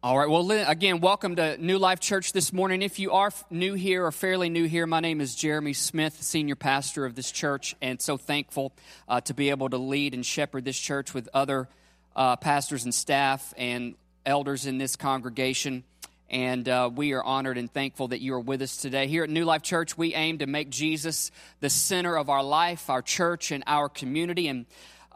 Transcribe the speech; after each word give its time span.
All 0.00 0.16
right. 0.16 0.30
Well, 0.30 0.48
again, 0.52 1.00
welcome 1.00 1.34
to 1.36 1.56
New 1.58 1.76
Life 1.76 1.98
Church 1.98 2.30
this 2.30 2.52
morning. 2.52 2.82
If 2.82 3.00
you 3.00 3.10
are 3.10 3.32
new 3.50 3.74
here 3.74 4.06
or 4.06 4.12
fairly 4.12 4.48
new 4.48 4.66
here, 4.66 4.86
my 4.86 5.00
name 5.00 5.20
is 5.20 5.34
Jeremy 5.34 5.72
Smith, 5.72 6.22
senior 6.22 6.54
pastor 6.54 7.04
of 7.04 7.16
this 7.16 7.32
church, 7.32 7.74
and 7.82 8.00
so 8.00 8.16
thankful 8.16 8.72
uh, 9.08 9.20
to 9.22 9.34
be 9.34 9.50
able 9.50 9.68
to 9.70 9.76
lead 9.76 10.14
and 10.14 10.24
shepherd 10.24 10.64
this 10.64 10.78
church 10.78 11.14
with 11.14 11.28
other 11.34 11.68
uh, 12.14 12.36
pastors 12.36 12.84
and 12.84 12.94
staff 12.94 13.52
and 13.56 13.96
elders 14.24 14.66
in 14.66 14.78
this 14.78 14.94
congregation. 14.94 15.82
And 16.30 16.68
uh, 16.68 16.90
we 16.94 17.12
are 17.14 17.24
honored 17.24 17.58
and 17.58 17.68
thankful 17.68 18.08
that 18.08 18.20
you 18.20 18.34
are 18.34 18.40
with 18.40 18.62
us 18.62 18.76
today. 18.76 19.08
Here 19.08 19.24
at 19.24 19.30
New 19.30 19.44
Life 19.44 19.62
Church, 19.62 19.98
we 19.98 20.14
aim 20.14 20.38
to 20.38 20.46
make 20.46 20.70
Jesus 20.70 21.32
the 21.58 21.70
center 21.70 22.16
of 22.16 22.30
our 22.30 22.44
life, 22.44 22.88
our 22.88 23.02
church, 23.02 23.50
and 23.50 23.64
our 23.66 23.88
community. 23.88 24.46
And 24.46 24.66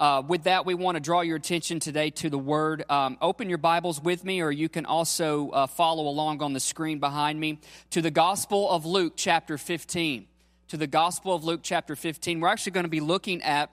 uh, 0.03 0.21
with 0.21 0.43
that, 0.43 0.67
we 0.67 0.75
want 0.75 0.97
to 0.97 1.01
draw 1.01 1.21
your 1.21 1.37
attention 1.37 1.79
today 1.79 2.11
to 2.11 2.29
the 2.29 2.37
Word. 2.37 2.83
Um, 2.91 3.17
open 3.23 3.49
your 3.49 3.59
Bibles 3.59 4.03
with 4.03 4.25
me, 4.25 4.41
or 4.41 4.51
you 4.51 4.69
can 4.69 4.85
also 4.85 5.51
uh, 5.51 5.67
follow 5.69 6.09
along 6.09 6.43
on 6.43 6.55
the 6.55 6.59
screen 6.59 6.99
behind 6.99 7.39
me 7.39 7.61
to 7.91 8.03
the 8.03 8.11
Gospel 8.11 8.69
of 8.69 8.85
Luke, 8.85 9.13
chapter 9.15 9.57
15. 9.57 10.27
To 10.71 10.77
the 10.77 10.89
Gospel 10.89 11.37
of 11.37 11.45
Luke, 11.45 11.61
chapter 11.63 11.95
15. 11.95 12.41
We're 12.41 12.49
actually 12.49 12.73
going 12.73 12.83
to 12.83 12.91
be 12.91 12.99
looking 12.99 13.45
at 13.45 13.71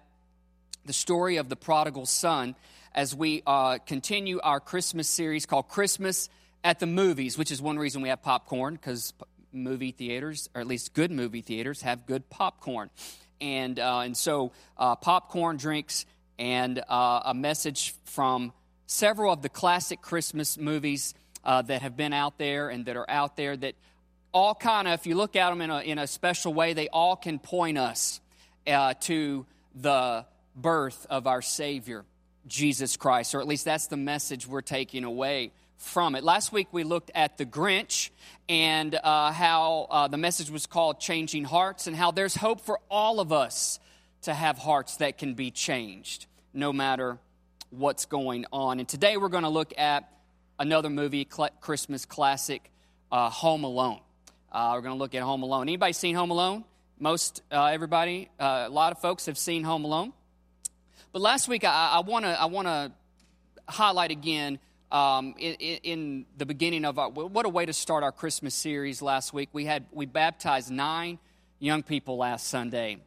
the 0.86 0.94
story 0.94 1.38
of 1.38 1.50
the 1.50 1.56
prodigal 1.56 2.06
son 2.06 2.54
as 2.94 3.16
we 3.16 3.42
uh, 3.48 3.80
continue 3.88 4.40
our 4.44 4.60
Christmas 4.60 5.10
series 5.10 5.48
called 5.48 5.68
Christmas 5.68 6.30
at 6.64 6.80
the 6.80 6.86
Movies, 6.86 7.40
which 7.40 7.50
is 7.50 7.60
one 7.60 7.80
reason 7.80 8.04
we 8.04 8.10
have 8.10 8.22
popcorn, 8.22 8.76
because 8.76 9.14
movie 9.52 9.94
theaters, 9.94 10.48
or 10.54 10.62
at 10.62 10.68
least 10.68 10.94
good 10.94 11.10
movie 11.10 11.42
theaters, 11.42 11.82
have 11.82 12.06
good 12.06 12.30
popcorn. 12.30 12.92
And, 13.42 13.80
uh, 13.80 14.02
and 14.02 14.16
so, 14.16 14.52
uh, 14.78 14.96
popcorn 14.96 15.58
drinks 15.58 16.06
and 16.40 16.82
uh, 16.88 17.22
a 17.26 17.34
message 17.34 17.94
from 18.06 18.54
several 18.88 19.32
of 19.32 19.42
the 19.42 19.50
classic 19.50 20.02
Christmas 20.02 20.58
movies 20.58 21.14
uh, 21.44 21.62
that 21.64 21.82
have 21.82 21.96
been 21.96 22.14
out 22.14 22.38
there 22.38 22.70
and 22.70 22.86
that 22.86 22.96
are 22.96 23.10
out 23.10 23.36
there 23.36 23.56
that 23.58 23.76
all 24.32 24.56
kind 24.56 24.88
of, 24.88 24.94
if 24.94 25.06
you 25.06 25.16
look 25.16 25.36
at 25.36 25.50
them 25.50 25.62
in 25.62 25.70
a, 25.70 25.82
in 25.82 26.00
a 26.00 26.08
special 26.08 26.54
way, 26.54 26.74
they 26.74 26.88
all 26.88 27.16
can 27.16 27.40
point 27.40 27.78
us 27.78 28.22
uh, 28.66 28.94
to 29.02 29.46
the 29.76 30.26
birth 30.56 31.06
of 31.10 31.28
our 31.28 31.42
Savior, 31.42 32.06
Jesus 32.48 32.96
Christ, 32.96 33.36
or 33.36 33.42
at 33.42 33.48
least 33.48 33.66
that's 33.66 33.88
the 33.88 33.98
message 33.98 34.48
we're 34.48 34.62
taking 34.62 35.04
away 35.04 35.52
from 35.78 36.16
it. 36.16 36.24
Last 36.24 36.52
week 36.52 36.68
we 36.72 36.84
looked 36.84 37.12
at 37.16 37.38
the 37.38 37.46
Grinch 37.46 38.12
and 38.48 38.96
uh, 38.96 39.32
how 39.32 39.88
uh, 39.90 40.08
the 40.08 40.18
message 40.18 40.50
was 40.50 40.68
called 40.68 41.00
Changing 41.00 41.44
Hearts 41.44 41.88
and 41.88 41.96
how 41.96 42.12
there's 42.12 42.36
hope 42.36 42.62
for 42.62 42.80
all 42.90 43.20
of 43.20 43.34
us 43.34 43.80
to 44.24 44.34
have 44.34 44.58
hearts 44.58 44.98
that 44.98 45.18
can 45.18 45.34
be 45.34 45.52
changed 45.52 46.26
no 46.54 46.74
matter 46.74 47.18
what's 47.70 48.06
going 48.06 48.46
on. 48.52 48.80
And 48.80 48.88
today 48.88 49.18
we're 49.18 49.30
going 49.30 49.44
to 49.44 49.50
look 49.50 49.74
at 49.78 50.12
another 50.58 50.90
movie, 50.90 51.26
Christmas 51.62 52.06
classic, 52.06 52.70
uh, 53.12 53.30
Home 53.30 53.64
Alone. 53.64 54.02
Uh, 54.52 54.72
we're 54.74 54.82
going 54.82 54.96
to 54.96 55.00
look 55.00 55.16
at 55.16 55.22
Home 55.22 55.44
Alone. 55.44 55.64
Anybody 55.64 55.94
seen 55.94 56.16
Home 56.16 56.32
Alone? 56.32 56.64
Most 57.00 57.44
uh, 57.52 57.66
everybody, 57.66 58.30
uh, 58.40 58.66
a 58.68 58.70
lot 58.70 58.92
of 58.92 59.00
folks 59.00 59.28
have 59.28 59.38
seen 59.38 59.64
Home 59.64 59.86
Alone. 59.86 60.12
But 61.14 61.22
last 61.22 61.48
week, 61.48 61.64
I 61.64 62.02
want 62.06 62.26
to 62.26 62.40
I 62.40 62.46
want 62.46 62.68
to 62.68 62.92
highlight 63.68 64.12
again 64.12 64.60
um, 64.92 65.34
in, 65.38 65.54
in, 65.56 66.26
the 66.38 66.46
beginning 66.46 66.84
of 66.86 67.00
our 67.00 67.10
what 67.10 67.46
a 67.46 67.50
way 67.50 67.66
to 67.66 67.74
start 67.74 68.04
our 68.04 68.12
Christmas 68.12 68.54
series. 68.54 69.02
Last 69.02 69.34
week, 69.34 69.50
we 69.54 69.66
had 69.66 69.86
we 69.92 70.06
baptized 70.06 70.70
nine 70.72 71.20
young 71.60 71.84
people 71.84 72.18
last 72.18 72.48
Sunday. 72.48 72.98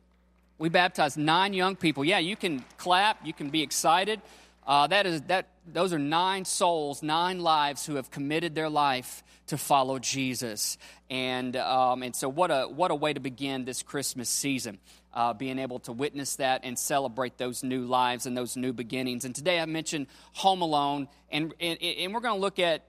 We 0.62 0.68
baptized 0.68 1.18
nine 1.18 1.54
young 1.54 1.74
people. 1.74 2.04
Yeah, 2.04 2.20
you 2.20 2.36
can 2.36 2.64
clap, 2.76 3.26
you 3.26 3.32
can 3.32 3.50
be 3.50 3.62
excited. 3.62 4.20
Uh, 4.64 4.86
that 4.86 5.06
is 5.06 5.22
that. 5.22 5.48
Those 5.66 5.92
are 5.92 5.98
nine 5.98 6.44
souls, 6.44 7.02
nine 7.02 7.40
lives 7.40 7.84
who 7.84 7.96
have 7.96 8.12
committed 8.12 8.54
their 8.54 8.68
life 8.68 9.24
to 9.48 9.58
follow 9.58 9.98
Jesus, 9.98 10.78
and 11.10 11.56
um, 11.56 12.04
and 12.04 12.14
so 12.14 12.28
what 12.28 12.52
a 12.52 12.68
what 12.68 12.92
a 12.92 12.94
way 12.94 13.12
to 13.12 13.18
begin 13.18 13.64
this 13.64 13.82
Christmas 13.82 14.28
season, 14.28 14.78
uh, 15.12 15.34
being 15.34 15.58
able 15.58 15.80
to 15.80 15.92
witness 15.92 16.36
that 16.36 16.60
and 16.62 16.78
celebrate 16.78 17.38
those 17.38 17.64
new 17.64 17.84
lives 17.84 18.26
and 18.26 18.36
those 18.36 18.56
new 18.56 18.72
beginnings. 18.72 19.24
And 19.24 19.34
today 19.34 19.58
I 19.58 19.66
mentioned 19.66 20.06
Home 20.34 20.62
Alone, 20.62 21.08
and 21.32 21.52
and, 21.58 21.82
and 21.82 22.14
we're 22.14 22.20
going 22.20 22.36
to 22.36 22.40
look 22.40 22.60
at 22.60 22.84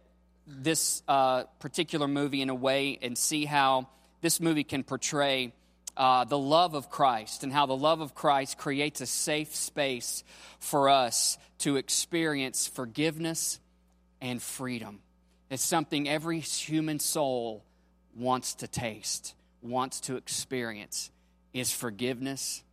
this 0.46 1.02
uh, 1.08 1.46
particular 1.58 2.08
movie 2.08 2.44
in 2.44 2.52
a 2.52 2.56
way 2.56 3.00
and 3.02 3.18
see 3.18 3.46
how 3.46 3.90
this 4.22 4.40
movie 4.40 4.64
can 4.64 4.84
portray 4.84 5.54
uh, 5.96 6.24
the 6.26 6.38
love 6.38 6.74
of 6.74 6.90
Christ 6.90 7.44
and 7.44 7.54
how 7.54 7.66
the 7.66 7.76
love 7.76 8.02
of 8.02 8.16
Christ 8.16 8.58
creates 8.58 9.02
a 9.02 9.06
safe 9.06 9.56
space 9.56 10.24
for 10.60 10.90
us 10.90 11.38
to 11.60 11.78
experience 11.78 12.68
forgiveness 12.68 13.60
and 14.22 14.42
freedom. 14.42 15.00
It's 15.50 15.64
something 15.64 16.10
every 16.10 16.40
human 16.40 17.00
soul 17.00 17.64
wants 18.16 18.56
to 18.56 18.68
taste, 18.68 19.36
wants 19.62 20.02
to 20.02 20.16
experience, 20.16 21.12
is 21.54 21.72
forgiveness 21.72 22.64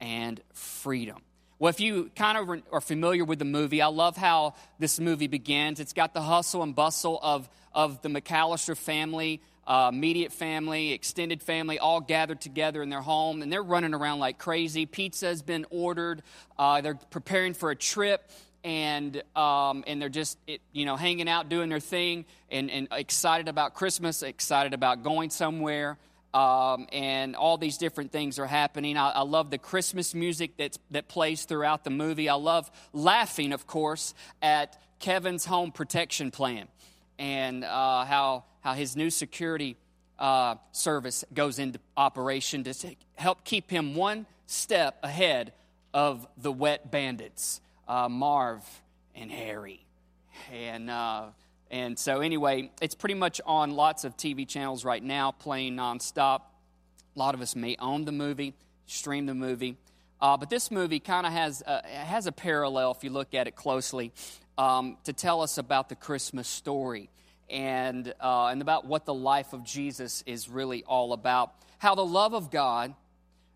and 0.00 0.40
freedom. 0.52 1.18
Well, 1.58 1.70
if 1.70 1.80
you 1.80 2.10
kind 2.16 2.38
of 2.38 2.62
are 2.72 2.80
familiar 2.80 3.24
with 3.24 3.38
the 3.38 3.44
movie, 3.44 3.82
I 3.82 3.86
love 3.86 4.16
how 4.16 4.54
this 4.78 4.98
movie 4.98 5.28
begins. 5.28 5.78
It's 5.78 5.92
got 5.92 6.12
the 6.12 6.20
hustle 6.20 6.62
and 6.62 6.74
bustle 6.74 7.20
of, 7.22 7.48
of 7.72 8.02
the 8.02 8.08
McCallister 8.08 8.76
family 8.76 9.40
uh, 9.66 9.90
immediate 9.92 10.32
family, 10.32 10.92
extended 10.92 11.42
family, 11.42 11.78
all 11.78 12.00
gathered 12.00 12.40
together 12.40 12.82
in 12.82 12.88
their 12.88 13.00
home, 13.00 13.42
and 13.42 13.52
they're 13.52 13.62
running 13.62 13.94
around 13.94 14.18
like 14.18 14.38
crazy. 14.38 14.86
Pizza 14.86 15.26
has 15.26 15.42
been 15.42 15.66
ordered. 15.70 16.22
Uh, 16.58 16.80
they're 16.80 16.98
preparing 17.10 17.54
for 17.54 17.70
a 17.70 17.76
trip, 17.76 18.28
and 18.64 19.22
um, 19.36 19.84
and 19.86 20.02
they're 20.02 20.08
just 20.08 20.38
it, 20.46 20.60
you 20.72 20.84
know 20.84 20.96
hanging 20.96 21.28
out, 21.28 21.48
doing 21.48 21.68
their 21.68 21.80
thing, 21.80 22.24
and, 22.50 22.70
and 22.70 22.88
excited 22.90 23.48
about 23.48 23.74
Christmas, 23.74 24.22
excited 24.22 24.74
about 24.74 25.02
going 25.02 25.30
somewhere. 25.30 25.98
Um, 26.34 26.86
and 26.92 27.36
all 27.36 27.58
these 27.58 27.76
different 27.76 28.10
things 28.10 28.38
are 28.38 28.46
happening. 28.46 28.96
I, 28.96 29.10
I, 29.10 29.20
love 29.20 29.50
the 29.50 29.58
Christmas 29.58 30.14
music 30.14 30.56
that's, 30.56 30.78
that 30.90 31.06
plays 31.06 31.44
throughout 31.44 31.84
the 31.84 31.90
movie. 31.90 32.30
I 32.30 32.36
love 32.36 32.70
laughing, 32.94 33.52
of 33.52 33.66
course, 33.66 34.14
at 34.40 34.80
Kevin's 34.98 35.44
home 35.44 35.72
protection 35.72 36.30
plan 36.30 36.68
and 37.18 37.64
uh, 37.64 38.06
how 38.06 38.44
how 38.62 38.74
his 38.74 38.96
new 38.96 39.10
security 39.10 39.76
uh, 40.18 40.54
service 40.70 41.24
goes 41.34 41.58
into 41.58 41.78
operation 41.96 42.64
to 42.64 42.96
help 43.16 43.44
keep 43.44 43.70
him 43.70 43.94
one 43.94 44.24
step 44.46 44.98
ahead 45.02 45.52
of 45.92 46.26
the 46.38 46.52
wet 46.52 46.90
bandits, 46.90 47.60
uh, 47.88 48.08
Marv 48.08 48.62
and 49.14 49.30
Harry. 49.30 49.84
And, 50.52 50.88
uh, 50.88 51.26
and 51.70 51.98
so, 51.98 52.20
anyway, 52.20 52.70
it's 52.80 52.94
pretty 52.94 53.14
much 53.14 53.40
on 53.44 53.72
lots 53.72 54.04
of 54.04 54.16
TV 54.16 54.46
channels 54.46 54.84
right 54.84 55.02
now, 55.02 55.32
playing 55.32 55.76
nonstop. 55.76 56.42
A 57.14 57.18
lot 57.18 57.34
of 57.34 57.40
us 57.40 57.54
may 57.56 57.76
own 57.78 58.04
the 58.04 58.12
movie, 58.12 58.54
stream 58.86 59.26
the 59.26 59.34
movie. 59.34 59.76
Uh, 60.20 60.36
but 60.36 60.48
this 60.48 60.70
movie 60.70 61.00
kind 61.00 61.26
of 61.26 61.32
has, 61.32 61.62
a, 61.66 61.86
has 61.86 62.26
a 62.26 62.32
parallel, 62.32 62.92
if 62.92 63.02
you 63.02 63.10
look 63.10 63.34
at 63.34 63.48
it 63.48 63.56
closely, 63.56 64.12
um, 64.56 64.96
to 65.04 65.12
tell 65.12 65.40
us 65.40 65.58
about 65.58 65.88
the 65.88 65.96
Christmas 65.96 66.46
story 66.46 67.10
and, 67.50 68.12
uh, 68.20 68.46
and 68.46 68.62
about 68.62 68.86
what 68.86 69.04
the 69.04 69.14
life 69.14 69.52
of 69.52 69.64
Jesus 69.64 70.22
is 70.26 70.48
really 70.48 70.84
all 70.84 71.12
about. 71.12 71.54
How 71.78 71.94
the 71.94 72.04
love 72.04 72.34
of 72.34 72.50
God 72.50 72.94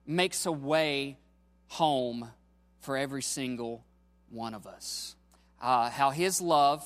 makes 0.06 0.46
a 0.46 0.52
way 0.52 1.18
home 1.68 2.30
for 2.80 2.96
every 2.96 3.22
single 3.22 3.84
one 4.30 4.54
of 4.54 4.66
us. 4.66 5.16
Uh, 5.60 5.90
how 5.90 6.10
His 6.10 6.40
love 6.40 6.84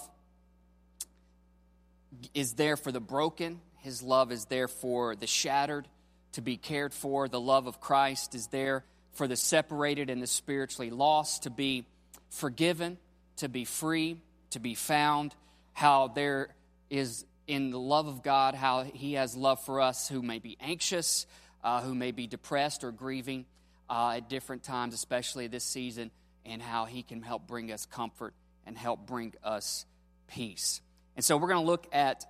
is 2.35 2.55
there 2.55 2.77
for 2.77 2.93
the 2.93 3.01
broken, 3.01 3.61
His 3.79 4.03
love 4.03 4.33
is 4.33 4.47
there 4.47 4.69
for 4.69 5.17
the 5.17 5.27
shattered 5.27 5.89
to 6.33 6.43
be 6.43 6.57
cared 6.57 6.95
for. 6.95 7.29
The 7.29 7.41
love 7.41 7.67
of 7.67 7.81
Christ 7.81 8.35
is 8.35 8.47
there 8.49 8.85
for 9.13 9.27
the 9.27 9.37
separated 9.37 10.11
and 10.11 10.23
the 10.23 10.27
spiritually 10.27 10.91
lost 10.91 11.43
to 11.43 11.51
be 11.51 11.85
forgiven, 12.31 12.99
to 13.37 13.49
be 13.49 13.65
free, 13.65 14.21
to 14.51 14.61
be 14.61 14.75
found. 14.75 15.35
How 15.73 16.09
there 16.09 16.51
is 16.91 17.25
in 17.47 17.71
the 17.71 17.79
love 17.79 18.07
of 18.07 18.23
God, 18.23 18.55
how 18.55 18.83
He 18.83 19.15
has 19.15 19.37
love 19.37 19.65
for 19.65 19.81
us 19.81 20.09
who 20.09 20.23
may 20.23 20.39
be 20.39 20.57
anxious, 20.61 21.27
uh, 21.65 21.81
who 21.81 21.95
may 21.95 22.11
be 22.11 22.27
depressed 22.27 22.85
or 22.85 22.93
grieving 22.93 23.47
uh, 23.89 24.15
at 24.17 24.29
different 24.29 24.63
times, 24.63 24.93
especially 24.93 25.47
this 25.47 25.65
season, 25.65 26.11
and 26.45 26.61
how 26.61 26.85
He 26.85 27.03
can 27.03 27.23
help 27.23 27.47
bring 27.47 27.73
us 27.73 27.87
comfort 27.87 28.35
and 28.67 28.77
help 28.77 29.07
bring 29.07 29.35
us 29.43 29.87
peace. 30.29 30.81
And 31.17 31.25
so 31.25 31.37
we're 31.37 31.49
going 31.49 31.65
to 31.65 31.67
look 31.67 31.87
at 31.93 32.25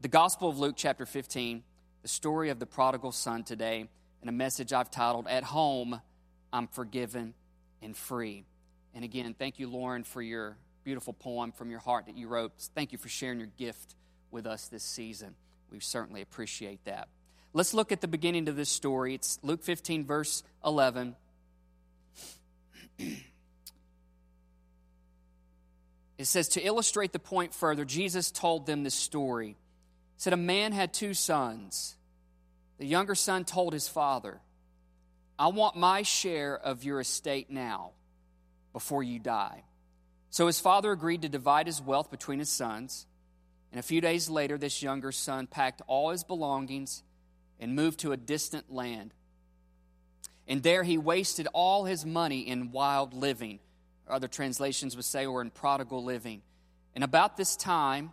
the 0.00 0.08
Gospel 0.08 0.48
of 0.48 0.58
Luke, 0.58 0.74
chapter 0.76 1.06
15, 1.06 1.62
the 2.02 2.08
story 2.08 2.50
of 2.50 2.58
the 2.58 2.66
prodigal 2.66 3.12
son 3.12 3.44
today, 3.44 3.88
and 4.20 4.30
a 4.30 4.32
message 4.32 4.72
I've 4.72 4.90
titled, 4.90 5.26
At 5.28 5.44
Home, 5.44 6.00
I'm 6.52 6.66
Forgiven 6.68 7.34
and 7.82 7.96
Free. 7.96 8.44
And 8.94 9.04
again, 9.04 9.34
thank 9.38 9.58
you, 9.58 9.68
Lauren, 9.68 10.04
for 10.04 10.22
your 10.22 10.56
beautiful 10.86 11.12
poem 11.12 11.50
from 11.50 11.68
your 11.68 11.80
heart 11.80 12.06
that 12.06 12.16
you 12.16 12.28
wrote. 12.28 12.52
Thank 12.76 12.92
you 12.92 12.98
for 12.98 13.08
sharing 13.08 13.40
your 13.40 13.48
gift 13.58 13.96
with 14.30 14.46
us 14.46 14.68
this 14.68 14.84
season. 14.84 15.34
We 15.72 15.80
certainly 15.80 16.22
appreciate 16.22 16.84
that. 16.84 17.08
Let's 17.52 17.74
look 17.74 17.90
at 17.90 18.00
the 18.00 18.06
beginning 18.06 18.48
of 18.48 18.54
this 18.54 18.68
story. 18.68 19.12
It's 19.12 19.40
Luke 19.42 19.64
15, 19.64 20.04
verse 20.04 20.44
11. 20.64 21.16
it 23.00 23.16
says, 26.20 26.46
to 26.50 26.64
illustrate 26.64 27.12
the 27.12 27.18
point 27.18 27.52
further, 27.52 27.84
Jesus 27.84 28.30
told 28.30 28.66
them 28.66 28.84
this 28.84 28.94
story. 28.94 29.48
He 29.48 29.56
said, 30.18 30.34
A 30.34 30.36
man 30.36 30.70
had 30.70 30.94
two 30.94 31.14
sons. 31.14 31.96
The 32.78 32.86
younger 32.86 33.16
son 33.16 33.44
told 33.44 33.72
his 33.72 33.88
father, 33.88 34.38
I 35.36 35.48
want 35.48 35.74
my 35.74 36.02
share 36.02 36.56
of 36.56 36.84
your 36.84 37.00
estate 37.00 37.50
now 37.50 37.90
before 38.72 39.02
you 39.02 39.18
die. 39.18 39.64
So 40.36 40.46
his 40.46 40.60
father 40.60 40.92
agreed 40.92 41.22
to 41.22 41.30
divide 41.30 41.66
his 41.66 41.80
wealth 41.80 42.10
between 42.10 42.40
his 42.40 42.50
sons. 42.50 43.06
And 43.72 43.80
a 43.80 43.82
few 43.82 44.02
days 44.02 44.28
later, 44.28 44.58
this 44.58 44.82
younger 44.82 45.10
son 45.10 45.46
packed 45.46 45.80
all 45.86 46.10
his 46.10 46.24
belongings 46.24 47.02
and 47.58 47.74
moved 47.74 48.00
to 48.00 48.12
a 48.12 48.18
distant 48.18 48.70
land. 48.70 49.14
And 50.46 50.62
there 50.62 50.82
he 50.82 50.98
wasted 50.98 51.48
all 51.54 51.86
his 51.86 52.04
money 52.04 52.40
in 52.40 52.70
wild 52.70 53.14
living. 53.14 53.60
Other 54.06 54.28
translations 54.28 54.94
would 54.94 55.06
say, 55.06 55.24
or 55.24 55.40
in 55.40 55.48
prodigal 55.48 56.04
living. 56.04 56.42
And 56.94 57.02
about 57.02 57.38
this 57.38 57.56
time, 57.56 58.12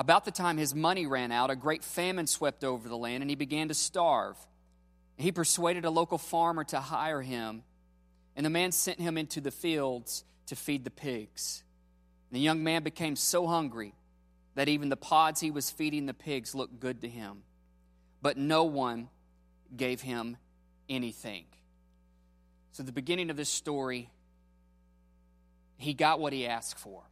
about 0.00 0.24
the 0.24 0.32
time 0.32 0.56
his 0.56 0.74
money 0.74 1.06
ran 1.06 1.30
out, 1.30 1.48
a 1.48 1.54
great 1.54 1.84
famine 1.84 2.26
swept 2.26 2.64
over 2.64 2.88
the 2.88 2.96
land, 2.96 3.22
and 3.22 3.30
he 3.30 3.36
began 3.36 3.68
to 3.68 3.74
starve. 3.74 4.36
He 5.16 5.30
persuaded 5.30 5.84
a 5.84 5.90
local 5.90 6.18
farmer 6.18 6.64
to 6.64 6.80
hire 6.80 7.22
him, 7.22 7.62
and 8.34 8.44
the 8.44 8.50
man 8.50 8.72
sent 8.72 8.98
him 9.00 9.16
into 9.16 9.40
the 9.40 9.52
fields 9.52 10.24
to 10.48 10.56
feed 10.56 10.84
the 10.84 10.90
pigs. 10.90 11.62
The 12.32 12.40
young 12.40 12.62
man 12.62 12.82
became 12.82 13.16
so 13.16 13.46
hungry 13.46 13.94
that 14.54 14.68
even 14.68 14.88
the 14.88 14.96
pods 14.96 15.40
he 15.40 15.50
was 15.50 15.70
feeding 15.70 16.06
the 16.06 16.14
pigs 16.14 16.54
looked 16.54 16.80
good 16.80 17.02
to 17.02 17.08
him. 17.08 17.42
But 18.20 18.36
no 18.36 18.64
one 18.64 19.08
gave 19.74 20.00
him 20.00 20.36
anything. 20.88 21.44
So, 22.72 22.82
the 22.82 22.92
beginning 22.92 23.30
of 23.30 23.36
this 23.36 23.48
story, 23.48 24.10
he 25.76 25.94
got 25.94 26.20
what 26.20 26.32
he 26.32 26.46
asked 26.46 26.78
for. 26.78 27.02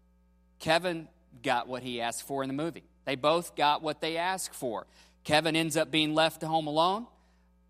Kevin 0.59 1.09
got 1.43 1.69
what 1.69 1.83
he 1.83 2.01
asked 2.01 2.27
for 2.27 2.43
in 2.43 2.49
the 2.49 2.55
movie. 2.55 2.85
They 3.05 3.15
both 3.15 3.55
got 3.57 3.83
what 3.83 4.01
they 4.01 4.17
asked 4.17 4.55
for. 4.55 4.87
Kevin 5.25 5.57
ends 5.57 5.77
up 5.77 5.91
being 5.91 6.15
left 6.15 6.43
home 6.43 6.67
alone. 6.67 7.07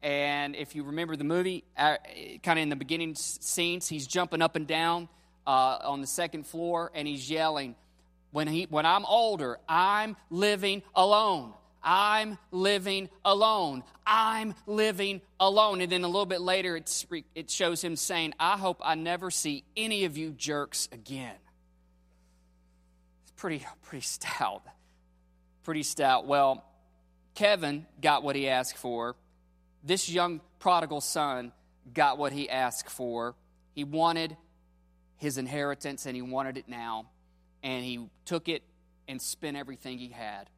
And 0.02 0.54
if 0.54 0.74
you 0.74 0.84
remember 0.84 1.16
the 1.16 1.24
movie, 1.24 1.64
uh, 1.76 1.96
kind 2.42 2.58
of 2.58 2.62
in 2.62 2.68
the 2.68 2.76
beginning 2.76 3.14
scenes, 3.14 3.88
he's 3.88 4.06
jumping 4.06 4.42
up 4.42 4.56
and 4.56 4.66
down 4.66 5.08
uh, 5.46 5.78
on 5.84 6.00
the 6.00 6.06
second 6.06 6.46
floor 6.46 6.90
and 6.94 7.06
he's 7.06 7.30
yelling, 7.30 7.74
when, 8.32 8.48
he, 8.48 8.66
when 8.68 8.84
I'm 8.84 9.04
older, 9.04 9.58
I'm 9.68 10.16
living 10.30 10.82
alone. 10.94 11.52
I'm 11.82 12.36
living 12.50 13.08
alone. 13.24 13.84
I'm 14.04 14.54
living 14.66 15.20
alone. 15.38 15.80
And 15.80 15.90
then 15.90 16.02
a 16.02 16.08
little 16.08 16.26
bit 16.26 16.40
later, 16.40 16.76
it 16.76 17.50
shows 17.50 17.82
him 17.82 17.94
saying, 17.94 18.34
I 18.40 18.56
hope 18.56 18.80
I 18.84 18.96
never 18.96 19.30
see 19.30 19.62
any 19.76 20.04
of 20.04 20.18
you 20.18 20.32
jerks 20.32 20.88
again. 20.90 21.36
It's 23.22 23.32
pretty, 23.36 23.64
pretty 23.84 24.04
stout. 24.04 24.62
Pretty 25.62 25.84
stout. 25.84 26.26
Well, 26.26 26.64
Kevin 27.36 27.86
got 28.02 28.24
what 28.24 28.34
he 28.34 28.48
asked 28.48 28.78
for. 28.78 29.14
This 29.84 30.08
young 30.08 30.40
prodigal 30.58 31.00
son 31.00 31.52
got 31.94 32.18
what 32.18 32.32
he 32.32 32.50
asked 32.50 32.90
for. 32.90 33.36
He 33.74 33.84
wanted 33.84 34.36
his 35.16 35.38
inheritance 35.38 36.06
and 36.06 36.14
he 36.14 36.22
wanted 36.22 36.56
it 36.58 36.68
now. 36.68 37.06
And 37.62 37.84
he 37.84 38.08
took 38.24 38.48
it 38.48 38.62
and 39.08 39.20
spent 39.20 39.56
everything 39.56 39.98
he 39.98 40.08
had. 40.08 40.48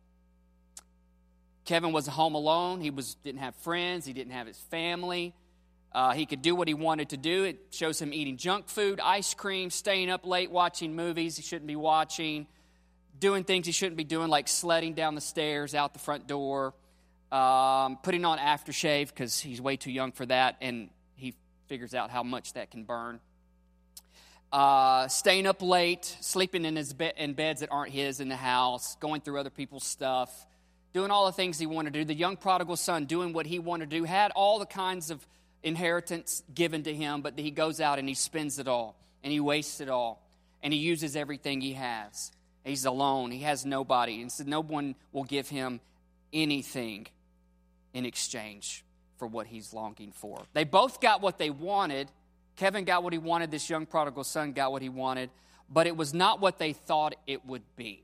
Kevin 1.65 1.93
was 1.93 2.07
home 2.07 2.35
alone. 2.35 2.81
He 2.81 2.91
was, 2.91 3.15
didn't 3.17 3.41
have 3.41 3.55
friends. 3.57 4.07
He 4.07 4.13
didn't 4.13 4.33
have 4.33 4.47
his 4.47 4.59
family. 4.71 5.35
Uh, 5.93 6.13
he 6.13 6.27
could 6.27 6.43
do 6.43 6.55
what 6.55 6.69
he 6.69 6.75
wanted 6.75 7.11
to 7.11 7.17
do. 7.17 7.45
It 7.45 7.59
shows 7.71 8.01
him 8.01 8.13
eating 8.13 8.37
junk 8.37 8.69
food, 8.69 9.01
ice 9.01 9.35
cream, 9.35 9.71
staying 9.71 10.11
up 10.11 10.27
late, 10.27 10.51
watching 10.51 10.95
movies 10.95 11.37
he 11.37 11.43
shouldn't 11.43 11.67
be 11.67 11.77
watching, 11.77 12.47
doing 13.19 13.45
things 13.45 13.67
he 13.67 13.73
shouldn't 13.73 13.97
be 13.97 14.05
doing, 14.05 14.29
like 14.29 14.49
sledding 14.49 14.95
down 14.95 15.15
the 15.15 15.21
stairs 15.21 15.75
out 15.75 15.93
the 15.93 15.99
front 15.99 16.27
door, 16.27 16.75
um, 17.33 17.99
putting 18.03 18.25
on 18.25 18.39
aftershave 18.39 19.09
because 19.09 19.39
he's 19.39 19.61
way 19.61 19.77
too 19.77 19.91
young 19.91 20.13
for 20.13 20.27
that, 20.27 20.57
and 20.61 20.91
he 21.17 21.35
figures 21.69 21.95
out 21.95 22.11
how 22.11 22.23
much 22.23 22.53
that 22.53 22.71
can 22.71 22.85
burn. 22.85 23.21
Uh, 24.51 25.09
staying 25.09 25.47
up 25.47 25.61
late, 25.61 26.17
sleeping 26.21 26.65
in 26.65 26.77
his 26.77 26.95
be- 26.95 27.13
in 27.17 27.35
beds 27.35 27.61
that 27.61 27.71
aren't 27.71 27.93
his 27.93 28.21
in 28.21 28.29
the 28.29 28.37
house, 28.37 28.97
going 28.97 29.21
through 29.21 29.39
other 29.39 29.51
people's 29.51 29.85
stuff 29.85 30.47
doing 30.93 31.11
all 31.11 31.27
the 31.27 31.33
things 31.33 31.59
he 31.59 31.67
wanted 31.67 31.93
to 31.93 32.01
do. 32.01 32.05
The 32.05 32.15
young 32.15 32.37
prodigal 32.37 32.77
son 32.77 33.05
doing 33.05 33.33
what 33.33 33.47
he 33.47 33.59
wanted 33.59 33.91
to 33.91 33.97
do, 33.99 34.05
had 34.05 34.33
all 34.33 34.59
the 34.59 34.67
kinds 34.67 35.11
of 35.11 35.25
inheritance 35.63 36.43
given 36.55 36.83
to 36.85 36.95
him, 36.95 37.23
but 37.23 37.39
he 37.39 37.51
goes 37.51 37.81
out 37.81 37.99
and 37.99 38.09
he 38.09 38.15
spends 38.15 38.59
it 38.59 38.69
all 38.69 38.97
and 39.23 39.33
he 39.33 39.41
wastes 39.41 39.81
it 39.81 39.89
all 39.89 40.23
and 40.63 40.73
he 40.73 40.79
uses 40.79 41.17
everything 41.17 41.61
he 41.61 41.75
has. 41.75 42.33
He's 42.65 42.85
alone, 42.85 43.31
he 43.31 43.41
has 43.41 43.65
nobody, 43.65 44.21
and 44.21 44.31
so 44.31 44.45
no 44.45 44.61
one 44.61 44.95
will 45.13 45.25
give 45.25 45.49
him 45.49 45.81
anything 46.33 47.07
in 47.95 48.05
exchange 48.05 48.85
for 49.17 49.27
what 49.27 49.47
he's 49.47 49.73
longing 49.73 50.13
for. 50.13 50.43
They 50.53 50.65
both 50.65 51.01
got 51.01 51.23
what 51.23 51.39
they 51.39 51.51
wanted. 51.51 52.11
Kevin 52.59 52.85
got 52.85 53.05
what 53.05 53.13
he 53.13 53.19
wanted, 53.19 53.51
this 53.51 53.71
young 53.71 53.87
prodigal 53.87 54.25
son 54.25 54.53
got 54.53 54.73
what 54.73 54.83
he 54.83 54.89
wanted, 54.89 55.31
but 55.71 55.87
it 55.87 55.97
was 55.97 56.13
not 56.13 56.41
what 56.41 56.59
they 56.59 56.73
thought 56.73 57.15
it 57.27 57.47
would 57.47 57.63
be. 57.77 58.03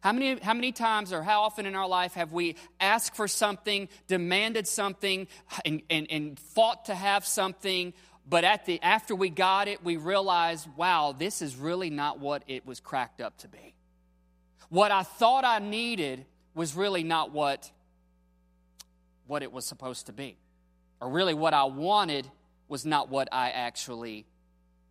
How 0.00 0.12
many, 0.12 0.40
how 0.40 0.54
many 0.54 0.72
times 0.72 1.12
or 1.12 1.22
how 1.22 1.42
often 1.42 1.66
in 1.66 1.76
our 1.76 1.86
life 1.86 2.14
have 2.14 2.32
we 2.32 2.56
asked 2.80 3.14
for 3.14 3.28
something, 3.28 3.88
demanded 4.08 4.66
something, 4.66 5.28
and, 5.64 5.82
and, 5.88 6.08
and 6.10 6.38
fought 6.38 6.86
to 6.86 6.94
have 6.96 7.24
something, 7.24 7.94
but 8.28 8.42
at 8.42 8.66
the, 8.66 8.82
after 8.82 9.14
we 9.14 9.30
got 9.30 9.68
it, 9.68 9.84
we 9.84 9.96
realized, 9.96 10.66
wow, 10.76 11.14
this 11.16 11.40
is 11.40 11.54
really 11.54 11.88
not 11.88 12.18
what 12.18 12.42
it 12.48 12.66
was 12.66 12.80
cracked 12.80 13.20
up 13.20 13.38
to 13.38 13.48
be. 13.48 13.74
What 14.68 14.90
I 14.90 15.04
thought 15.04 15.44
I 15.44 15.60
needed 15.60 16.26
was 16.56 16.74
really 16.74 17.04
not 17.04 17.30
what, 17.30 17.70
what 19.28 19.44
it 19.44 19.52
was 19.52 19.64
supposed 19.64 20.06
to 20.06 20.12
be. 20.12 20.36
Or 21.00 21.08
really, 21.08 21.34
what 21.34 21.54
I 21.54 21.64
wanted 21.64 22.28
was 22.72 22.86
not 22.86 23.10
what 23.10 23.28
I 23.30 23.50
actually 23.50 24.24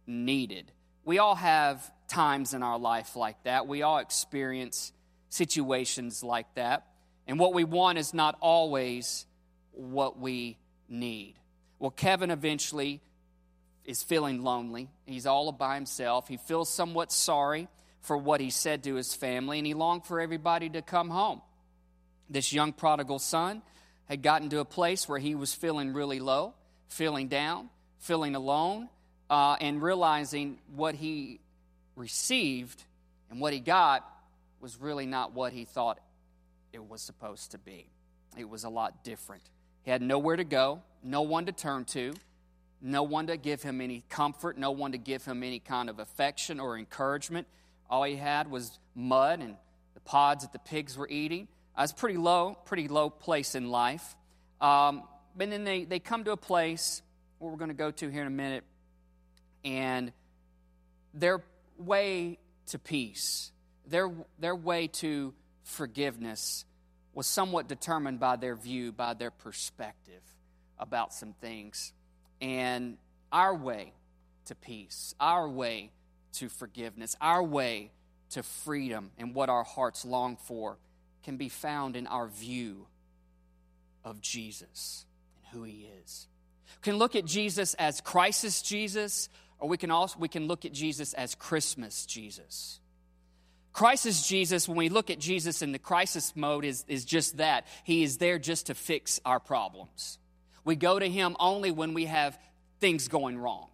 needed. 0.06 0.72
We 1.04 1.18
all 1.18 1.34
have 1.34 1.92
times 2.08 2.54
in 2.54 2.62
our 2.62 2.78
life 2.78 3.16
like 3.16 3.44
that. 3.44 3.68
We 3.68 3.82
all 3.82 3.98
experience 3.98 4.94
situations 5.30 6.24
like 6.24 6.46
that. 6.54 6.86
And 7.26 7.40
what 7.40 7.56
we 7.56 7.64
want 7.64 7.98
is 7.98 8.14
not 8.14 8.38
always 8.40 9.26
what 9.72 10.20
we 10.20 10.60
need. 10.88 11.40
Well, 11.80 11.90
Kevin 11.90 12.30
eventually 12.30 13.02
is 13.84 14.04
feeling 14.04 14.44
lonely. 14.44 14.88
He's 15.08 15.26
all 15.26 15.52
by 15.52 15.74
himself. 15.74 16.28
He 16.28 16.38
feels 16.38 16.70
somewhat 16.70 17.12
sorry 17.12 17.68
for 18.02 18.16
what 18.16 18.42
he 18.42 18.52
said 18.52 18.84
to 18.84 18.94
his 18.94 19.16
family, 19.16 19.58
and 19.58 19.66
he 19.66 19.74
longed 19.74 20.06
for 20.06 20.22
everybody 20.22 20.70
to 20.70 20.84
come 20.84 21.10
home. 21.10 21.42
This 22.30 22.54
young 22.54 22.74
prodigal 22.74 23.18
son 23.18 23.64
had 24.06 24.22
gotten 24.22 24.50
to 24.50 24.60
a 24.60 24.66
place 24.66 25.10
where 25.10 25.18
he 25.18 25.34
was 25.34 25.56
feeling 25.56 25.94
really 25.94 26.20
low, 26.20 26.54
feeling 26.90 27.30
down, 27.30 27.70
feeling 28.02 28.36
alone, 28.36 28.90
uh, 29.30 29.56
and 29.62 29.82
realizing 29.82 30.58
what 30.76 30.96
he 30.96 31.40
received 31.96 32.84
and 33.30 33.40
what 33.40 33.54
he 33.54 33.60
got 33.60 34.06
was 34.60 34.80
really 34.82 35.06
not 35.06 35.34
what 35.34 35.54
he 35.54 35.66
thought 35.66 36.00
it 36.74 36.84
was 36.90 37.02
supposed 37.02 37.52
to 37.52 37.58
be. 37.58 37.88
It 38.38 38.50
was 38.50 38.64
a 38.64 38.70
lot 38.70 39.04
different. 39.04 39.44
He 39.84 39.92
had 39.92 40.02
nowhere 40.02 40.36
to 40.36 40.44
go, 40.44 40.82
no 41.04 41.22
one 41.22 41.46
to 41.46 41.52
turn 41.52 41.86
to, 41.86 42.14
no 42.82 43.04
one 43.04 43.28
to 43.28 43.38
give 43.38 43.62
him 43.62 43.82
any 43.82 44.04
comfort, 44.10 44.58
no 44.58 44.72
one 44.72 44.92
to 44.94 44.98
give 44.98 45.24
him 45.24 45.44
any 45.44 45.60
kind 45.60 45.90
of 45.90 46.00
affection 46.00 46.60
or 46.60 46.78
encouragement. 46.78 47.48
All 47.90 48.04
he 48.04 48.16
had 48.16 48.50
was 48.50 48.80
mud 48.96 49.42
and 49.42 49.56
the 49.94 50.00
pods 50.00 50.44
that 50.44 50.54
the 50.54 50.60
pigs 50.60 50.98
were 50.98 51.08
eating. 51.08 51.48
Uh, 51.78 51.84
it's 51.84 51.94
pretty 51.94 52.18
low, 52.18 52.58
pretty 52.66 52.88
low 52.88 53.10
place 53.10 53.54
in 53.54 53.70
life. 53.70 54.16
Um, 54.60 55.04
but 55.36 55.50
then 55.50 55.64
they, 55.64 55.86
they 55.86 56.00
come 56.00 56.24
to 56.24 56.32
a 56.32 56.38
place 56.38 57.02
where 57.42 57.52
we're 57.52 57.58
going 57.58 57.70
to 57.70 57.74
go 57.74 57.92
to 57.92 58.10
here 58.10 58.22
in 58.22 58.28
a 58.28 58.30
minute, 58.30 58.64
and 59.66 60.14
their 61.14 61.44
way 61.78 62.38
to 62.68 62.80
peace 62.80 63.52
their, 63.92 64.12
their 64.40 64.56
way 64.56 64.88
to 64.88 65.34
forgiveness 65.64 66.66
was 67.14 67.28
somewhat 67.28 67.68
determined 67.68 68.20
by 68.20 68.38
their 68.38 68.56
view, 68.56 68.92
by 68.92 69.14
their 69.14 69.32
perspective 69.32 70.22
about 70.80 71.14
some 71.14 71.34
things. 71.34 71.94
And 72.40 72.98
our 73.32 73.54
way 73.54 73.94
to 74.46 74.56
peace, 74.56 75.14
our 75.20 75.48
way 75.48 75.92
to 76.34 76.50
forgiveness, 76.50 77.16
our 77.22 77.44
way 77.44 77.92
to 78.32 78.44
freedom 78.44 79.12
and 79.18 79.36
what 79.36 79.50
our 79.50 79.64
hearts 79.64 80.06
long 80.06 80.38
for 80.38 80.78
can 81.24 81.38
be 81.38 81.50
found 81.50 81.96
in 81.96 82.08
our 82.08 82.28
view 82.28 82.88
of 84.04 84.22
Jesus 84.22 85.06
and 85.36 85.46
who 85.54 85.64
he 85.64 85.88
is. 86.02 86.28
Can 86.82 86.98
look 86.98 87.16
at 87.16 87.26
Jesus 87.26 87.74
as 87.76 88.02
crisis 88.02 88.62
Jesus, 88.62 89.30
or 89.60 89.70
we 89.70 89.78
can 89.78 89.92
also 89.92 90.18
we 90.20 90.28
can 90.28 90.48
look 90.48 90.66
at 90.66 90.74
Jesus 90.74 91.14
as 91.14 91.36
Christmas 91.36 92.06
Jesus. 92.06 92.80
Crisis 93.74 94.28
Jesus, 94.28 94.68
when 94.68 94.78
we 94.78 94.90
look 94.90 95.10
at 95.10 95.20
Jesus 95.20 95.62
in 95.62 95.72
the 95.72 95.80
crisis 95.80 96.36
mode, 96.36 96.66
is, 96.66 96.84
is 96.88 97.06
just 97.06 97.38
that. 97.38 97.66
He 97.84 98.04
is 98.04 98.18
there 98.18 98.38
just 98.38 98.68
to 98.68 98.76
fix 98.76 99.22
our 99.24 99.40
problems. 99.40 100.18
We 100.66 100.76
go 100.76 101.00
to 101.00 101.10
Him 101.10 101.38
only 101.40 101.72
when 101.72 101.94
we 101.94 102.06
have 102.06 102.38
things 102.80 103.08
going 103.08 103.38
wrong. 103.38 103.70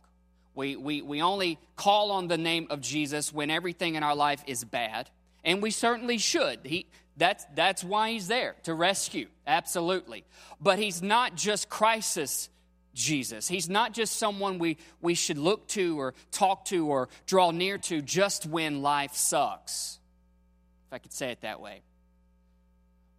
We, 0.53 0.75
we, 0.75 1.01
we 1.01 1.21
only 1.21 1.59
call 1.75 2.11
on 2.11 2.27
the 2.27 2.37
name 2.37 2.67
of 2.69 2.81
Jesus 2.81 3.33
when 3.33 3.49
everything 3.49 3.95
in 3.95 4.03
our 4.03 4.15
life 4.15 4.43
is 4.47 4.63
bad, 4.63 5.09
and 5.43 5.61
we 5.61 5.71
certainly 5.71 6.17
should. 6.17 6.59
He, 6.63 6.87
that's, 7.15 7.45
that's 7.55 7.83
why 7.83 8.11
he's 8.11 8.27
there, 8.27 8.55
to 8.63 8.73
rescue, 8.73 9.27
absolutely. 9.45 10.23
But 10.61 10.77
he's 10.79 11.01
not 11.01 11.35
just 11.35 11.69
crisis 11.69 12.49
Jesus. 12.97 13.47
He's 13.47 13.69
not 13.69 13.93
just 13.93 14.17
someone 14.17 14.59
we, 14.59 14.77
we 15.01 15.13
should 15.13 15.37
look 15.37 15.67
to 15.69 15.99
or 15.99 16.13
talk 16.31 16.65
to 16.65 16.87
or 16.87 17.09
draw 17.25 17.51
near 17.51 17.77
to 17.77 18.01
just 18.01 18.45
when 18.45 18.81
life 18.81 19.13
sucks, 19.13 19.99
if 20.87 20.93
I 20.93 20.97
could 20.97 21.13
say 21.13 21.31
it 21.31 21.41
that 21.41 21.61
way. 21.61 21.81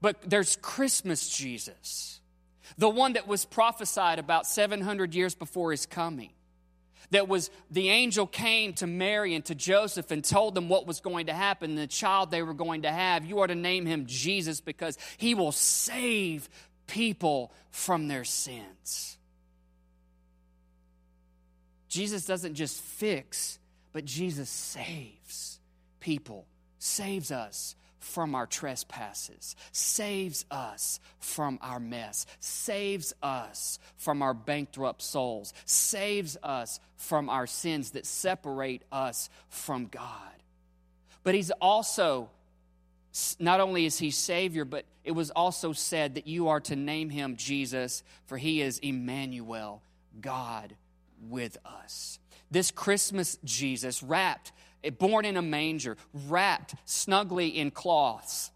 But 0.00 0.16
there's 0.28 0.56
Christmas 0.56 1.28
Jesus, 1.28 2.20
the 2.76 2.88
one 2.88 3.14
that 3.14 3.26
was 3.26 3.44
prophesied 3.44 4.18
about 4.18 4.46
700 4.46 5.14
years 5.14 5.34
before 5.34 5.70
his 5.70 5.86
coming. 5.86 6.30
That 7.10 7.26
was 7.26 7.50
the 7.70 7.88
angel 7.88 8.26
came 8.26 8.74
to 8.74 8.86
Mary 8.86 9.34
and 9.34 9.44
to 9.46 9.54
Joseph 9.54 10.10
and 10.10 10.22
told 10.22 10.54
them 10.54 10.68
what 10.68 10.86
was 10.86 11.00
going 11.00 11.26
to 11.26 11.32
happen, 11.32 11.74
the 11.74 11.86
child 11.86 12.30
they 12.30 12.42
were 12.42 12.52
going 12.52 12.82
to 12.82 12.90
have. 12.90 13.24
You 13.24 13.38
are 13.40 13.46
to 13.46 13.54
name 13.54 13.86
him 13.86 14.04
Jesus 14.06 14.60
because 14.60 14.98
he 15.16 15.34
will 15.34 15.52
save 15.52 16.50
people 16.86 17.52
from 17.70 18.08
their 18.08 18.24
sins. 18.24 19.17
Jesus 21.88 22.26
doesn't 22.26 22.54
just 22.54 22.80
fix, 22.80 23.58
but 23.92 24.04
Jesus 24.04 24.50
saves 24.50 25.58
people, 26.00 26.46
saves 26.78 27.32
us 27.32 27.74
from 27.98 28.34
our 28.34 28.46
trespasses, 28.46 29.56
saves 29.72 30.44
us 30.50 31.00
from 31.18 31.58
our 31.62 31.80
mess, 31.80 32.26
saves 32.40 33.14
us 33.22 33.78
from 33.96 34.22
our 34.22 34.34
bankrupt 34.34 35.02
souls, 35.02 35.52
saves 35.64 36.36
us 36.42 36.78
from 36.96 37.28
our 37.28 37.46
sins 37.46 37.90
that 37.92 38.06
separate 38.06 38.82
us 38.92 39.30
from 39.48 39.86
God. 39.86 40.12
But 41.22 41.34
He's 41.34 41.50
also, 41.50 42.30
not 43.40 43.60
only 43.60 43.86
is 43.86 43.98
He 43.98 44.10
Savior, 44.10 44.64
but 44.64 44.84
it 45.04 45.12
was 45.12 45.30
also 45.30 45.72
said 45.72 46.14
that 46.14 46.26
you 46.26 46.48
are 46.48 46.60
to 46.60 46.76
name 46.76 47.10
Him 47.10 47.36
Jesus, 47.36 48.02
for 48.26 48.36
He 48.36 48.60
is 48.60 48.78
Emmanuel, 48.78 49.82
God 50.20 50.74
with 51.22 51.56
us. 51.64 52.18
This 52.50 52.70
Christmas 52.70 53.38
Jesus, 53.44 54.02
wrapped, 54.02 54.52
born 54.98 55.24
in 55.24 55.36
a 55.36 55.42
manger, 55.42 55.96
wrapped 56.12 56.74
snugly 56.84 57.48
in 57.48 57.70
cloths, 57.70 58.50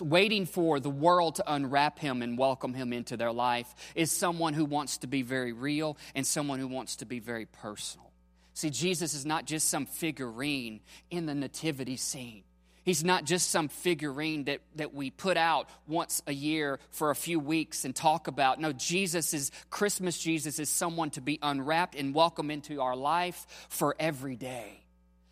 waiting 0.00 0.44
for 0.44 0.78
the 0.78 0.90
world 0.90 1.36
to 1.36 1.52
unwrap 1.52 1.98
him 1.98 2.20
and 2.20 2.36
welcome 2.36 2.74
him 2.74 2.92
into 2.92 3.16
their 3.16 3.32
life, 3.32 3.74
is 3.94 4.12
someone 4.12 4.52
who 4.52 4.64
wants 4.64 4.98
to 4.98 5.06
be 5.06 5.22
very 5.22 5.52
real 5.52 5.96
and 6.14 6.26
someone 6.26 6.58
who 6.58 6.68
wants 6.68 6.96
to 6.96 7.06
be 7.06 7.18
very 7.18 7.46
personal. 7.46 8.10
See, 8.52 8.70
Jesus 8.70 9.14
is 9.14 9.24
not 9.24 9.46
just 9.46 9.68
some 9.68 9.86
figurine 9.86 10.80
in 11.10 11.26
the 11.26 11.34
nativity 11.34 11.96
scene. 11.96 12.42
He's 12.86 13.02
not 13.02 13.24
just 13.24 13.50
some 13.50 13.66
figurine 13.66 14.44
that, 14.44 14.60
that 14.76 14.94
we 14.94 15.10
put 15.10 15.36
out 15.36 15.68
once 15.88 16.22
a 16.28 16.32
year 16.32 16.78
for 16.90 17.10
a 17.10 17.16
few 17.16 17.40
weeks 17.40 17.84
and 17.84 17.94
talk 17.94 18.28
about. 18.28 18.60
No, 18.60 18.72
Jesus 18.72 19.34
is, 19.34 19.50
Christmas 19.70 20.16
Jesus 20.16 20.60
is 20.60 20.68
someone 20.70 21.10
to 21.10 21.20
be 21.20 21.40
unwrapped 21.42 21.96
and 21.96 22.14
welcome 22.14 22.48
into 22.48 22.80
our 22.80 22.94
life 22.94 23.44
for 23.70 23.96
every 23.98 24.36
day. 24.36 24.84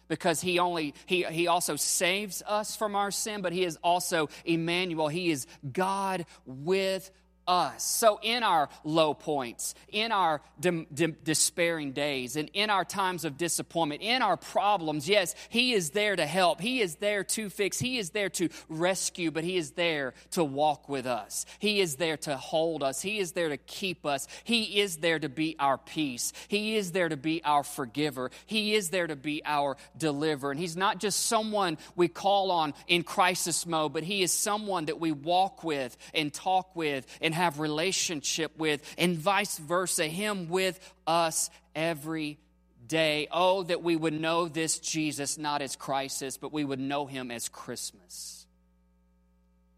Because 0.08 0.40
he 0.40 0.58
only 0.58 0.94
he, 1.06 1.22
he 1.22 1.46
also 1.46 1.76
saves 1.76 2.42
us 2.44 2.74
from 2.74 2.96
our 2.96 3.12
sin, 3.12 3.40
but 3.40 3.52
he 3.52 3.64
is 3.64 3.78
also 3.84 4.28
Emmanuel. 4.44 5.06
He 5.06 5.30
is 5.30 5.46
God 5.72 6.26
with 6.44 7.10
us. 7.46 7.84
So, 7.84 8.18
in 8.22 8.42
our 8.42 8.68
low 8.84 9.14
points, 9.14 9.74
in 9.88 10.12
our 10.12 10.40
de- 10.58 10.86
de- 10.92 11.08
despairing 11.08 11.92
days, 11.92 12.36
and 12.36 12.50
in 12.54 12.70
our 12.70 12.84
times 12.84 13.24
of 13.24 13.36
disappointment, 13.36 14.02
in 14.02 14.22
our 14.22 14.36
problems, 14.36 15.08
yes, 15.08 15.34
He 15.48 15.72
is 15.72 15.90
there 15.90 16.16
to 16.16 16.26
help. 16.26 16.60
He 16.60 16.80
is 16.80 16.96
there 16.96 17.24
to 17.24 17.50
fix. 17.50 17.78
He 17.78 17.98
is 17.98 18.10
there 18.10 18.28
to 18.30 18.48
rescue, 18.68 19.30
but 19.30 19.44
He 19.44 19.56
is 19.56 19.72
there 19.72 20.14
to 20.32 20.44
walk 20.44 20.88
with 20.88 21.06
us. 21.06 21.44
He 21.58 21.80
is 21.80 21.96
there 21.96 22.16
to 22.18 22.36
hold 22.36 22.82
us. 22.82 23.02
He 23.02 23.18
is 23.18 23.32
there 23.32 23.50
to 23.50 23.56
keep 23.56 24.06
us. 24.06 24.26
He 24.44 24.80
is 24.80 24.98
there 24.98 25.18
to 25.18 25.28
be 25.28 25.56
our 25.58 25.78
peace. 25.78 26.32
He 26.48 26.76
is 26.76 26.92
there 26.92 27.08
to 27.08 27.16
be 27.16 27.42
our 27.44 27.62
forgiver. 27.62 28.30
He 28.46 28.74
is 28.74 28.90
there 28.90 29.06
to 29.06 29.16
be 29.16 29.42
our 29.44 29.76
deliverer. 29.96 30.50
And 30.50 30.60
He's 30.60 30.76
not 30.76 30.98
just 30.98 31.26
someone 31.26 31.78
we 31.96 32.08
call 32.08 32.50
on 32.50 32.74
in 32.86 33.02
crisis 33.02 33.66
mode, 33.66 33.92
but 33.92 34.02
He 34.02 34.22
is 34.22 34.32
someone 34.32 34.86
that 34.86 34.98
we 34.98 35.12
walk 35.12 35.62
with 35.62 35.96
and 36.14 36.32
talk 36.32 36.74
with 36.74 37.06
and 37.20 37.33
and 37.33 37.33
have 37.34 37.58
relationship 37.58 38.56
with, 38.58 38.82
and 38.96 39.16
vice 39.16 39.58
versa, 39.58 40.06
Him 40.06 40.48
with 40.48 40.78
us 41.06 41.50
every 41.74 42.38
day. 42.86 43.28
Oh, 43.30 43.62
that 43.64 43.82
we 43.82 43.96
would 43.96 44.18
know 44.18 44.48
this 44.48 44.78
Jesus 44.78 45.36
not 45.36 45.62
as 45.62 45.76
crisis, 45.76 46.36
but 46.36 46.52
we 46.52 46.64
would 46.64 46.80
know 46.80 47.06
Him 47.06 47.30
as 47.30 47.48
Christmas. 47.48 48.46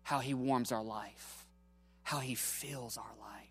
How 0.02 0.20
He 0.20 0.34
warms 0.34 0.70
our 0.70 0.84
life, 0.84 1.46
how 2.02 2.20
He 2.20 2.34
fills 2.34 2.96
our 2.96 3.04
life 3.20 3.45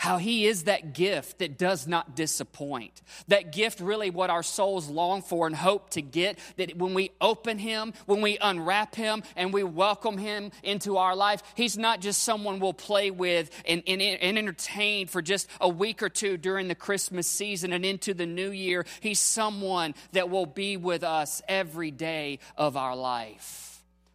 how 0.00 0.16
he 0.16 0.46
is 0.46 0.64
that 0.64 0.94
gift 0.94 1.40
that 1.40 1.58
does 1.58 1.86
not 1.86 2.16
disappoint. 2.16 3.02
That 3.28 3.52
gift, 3.52 3.80
really, 3.80 4.08
what 4.08 4.30
our 4.30 4.42
souls 4.42 4.88
long 4.88 5.20
for 5.20 5.46
and 5.46 5.54
hope 5.54 5.90
to 5.90 6.00
get. 6.00 6.38
That 6.56 6.74
when 6.74 6.94
we 6.94 7.10
open 7.20 7.58
him, 7.58 7.92
when 8.06 8.22
we 8.22 8.38
unwrap 8.38 8.94
him, 8.94 9.22
and 9.36 9.52
we 9.52 9.62
welcome 9.62 10.16
him 10.16 10.52
into 10.62 10.96
our 10.96 11.14
life, 11.14 11.42
he's 11.54 11.76
not 11.76 12.00
just 12.00 12.24
someone 12.24 12.60
we'll 12.60 12.72
play 12.72 13.10
with 13.10 13.50
and, 13.68 13.82
and, 13.86 14.00
and 14.00 14.38
entertain 14.38 15.06
for 15.06 15.20
just 15.20 15.46
a 15.60 15.68
week 15.68 16.02
or 16.02 16.08
two 16.08 16.38
during 16.38 16.68
the 16.68 16.74
Christmas 16.74 17.26
season 17.26 17.70
and 17.70 17.84
into 17.84 18.14
the 18.14 18.24
new 18.24 18.52
year. 18.52 18.86
He's 19.00 19.20
someone 19.20 19.94
that 20.12 20.30
will 20.30 20.46
be 20.46 20.78
with 20.78 21.04
us 21.04 21.42
every 21.46 21.90
day 21.90 22.38
of 22.56 22.74
our 22.74 22.96
life, 22.96 23.69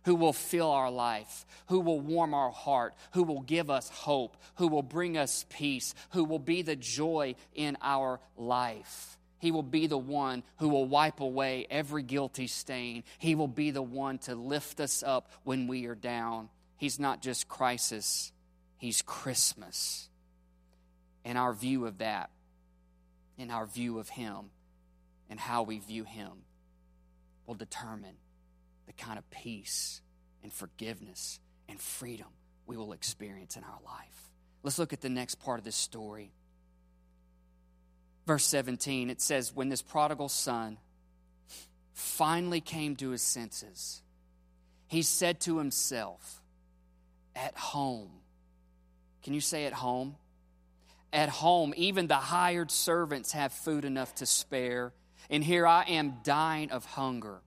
who 0.06 0.16
will 0.16 0.34
fill 0.34 0.72
our 0.72 0.90
life 0.90 1.46
who 1.68 1.80
will 1.80 2.00
warm 2.00 2.34
our 2.34 2.52
heart, 2.52 2.94
who 3.12 3.24
will 3.24 3.42
give 3.42 3.70
us 3.70 3.90
hope, 3.90 4.38
who 4.56 4.68
will 4.68 4.84
bring 4.84 5.18
us 5.18 5.46
peace, 5.50 5.94
who 6.12 6.24
will 6.24 6.40
be 6.40 6.62
the 6.62 6.76
joy 6.76 7.36
in 7.54 7.78
our 7.82 8.20
life. 8.38 9.18
He 9.40 9.52
will 9.52 9.64
be 9.64 9.88
the 9.88 9.98
one 9.98 10.44
who 10.58 10.70
will 10.70 10.86
wipe 10.86 11.20
away 11.20 11.68
every 11.70 12.04
guilty 12.04 12.48
stain. 12.48 13.04
He 13.18 13.36
will 13.36 13.48
be 13.48 13.72
the 13.72 13.82
one 13.82 14.18
to 14.20 14.36
lift 14.36 14.80
us 14.80 15.04
up 15.04 15.30
when 15.44 15.68
we 15.68 15.86
are 15.86 15.96
down. 15.96 16.50
He's 16.78 17.00
not 17.00 17.22
just 17.22 17.48
crisis, 17.48 18.32
He's 18.78 19.02
Christmas. 19.02 20.10
And 21.24 21.38
our 21.38 21.54
view 21.54 21.88
of 21.88 21.98
that, 22.00 22.30
and 23.38 23.52
our 23.52 23.66
view 23.66 23.98
of 23.98 24.10
Him, 24.10 24.52
and 25.30 25.40
how 25.40 25.64
we 25.64 25.80
view 25.80 26.04
Him 26.04 26.32
will 27.48 27.56
determine 27.56 28.16
the 28.88 28.94
kind 28.94 29.18
of 29.18 29.30
peace 29.30 30.01
and 30.44 30.51
forgiveness 30.54 31.39
and 31.68 31.80
freedom 31.80 32.27
we 32.68 32.77
will 32.77 32.94
experience 32.94 33.58
in 33.58 33.63
our 33.63 33.80
life. 33.86 34.32
Let's 34.63 34.80
look 34.80 34.94
at 34.94 35.01
the 35.01 35.10
next 35.10 35.36
part 35.36 35.60
of 35.60 35.65
this 35.65 35.75
story. 35.75 36.32
Verse 38.25 38.46
17, 38.46 39.10
it 39.10 39.22
says, 39.22 39.54
When 39.54 39.70
this 39.70 39.82
prodigal 39.82 40.30
son 40.30 40.77
finally 41.94 42.62
came 42.62 42.96
to 42.98 43.12
his 43.12 43.22
senses, 43.22 44.01
he 44.88 45.04
said 45.04 45.39
to 45.42 45.58
himself, 45.60 46.42
At 47.36 47.56
home, 47.56 48.10
can 49.24 49.34
you 49.34 49.42
say 49.42 49.65
at 49.65 49.74
home? 49.74 50.15
At 51.13 51.30
home, 51.30 51.74
even 51.77 52.08
the 52.08 52.15
hired 52.15 52.72
servants 52.72 53.32
have 53.32 53.54
food 53.54 53.86
enough 53.86 54.15
to 54.15 54.25
spare, 54.25 54.94
and 55.30 55.44
here 55.44 55.65
I 55.65 55.84
am 55.84 56.18
dying 56.24 56.72
of 56.72 56.86
hunger. 56.86 57.42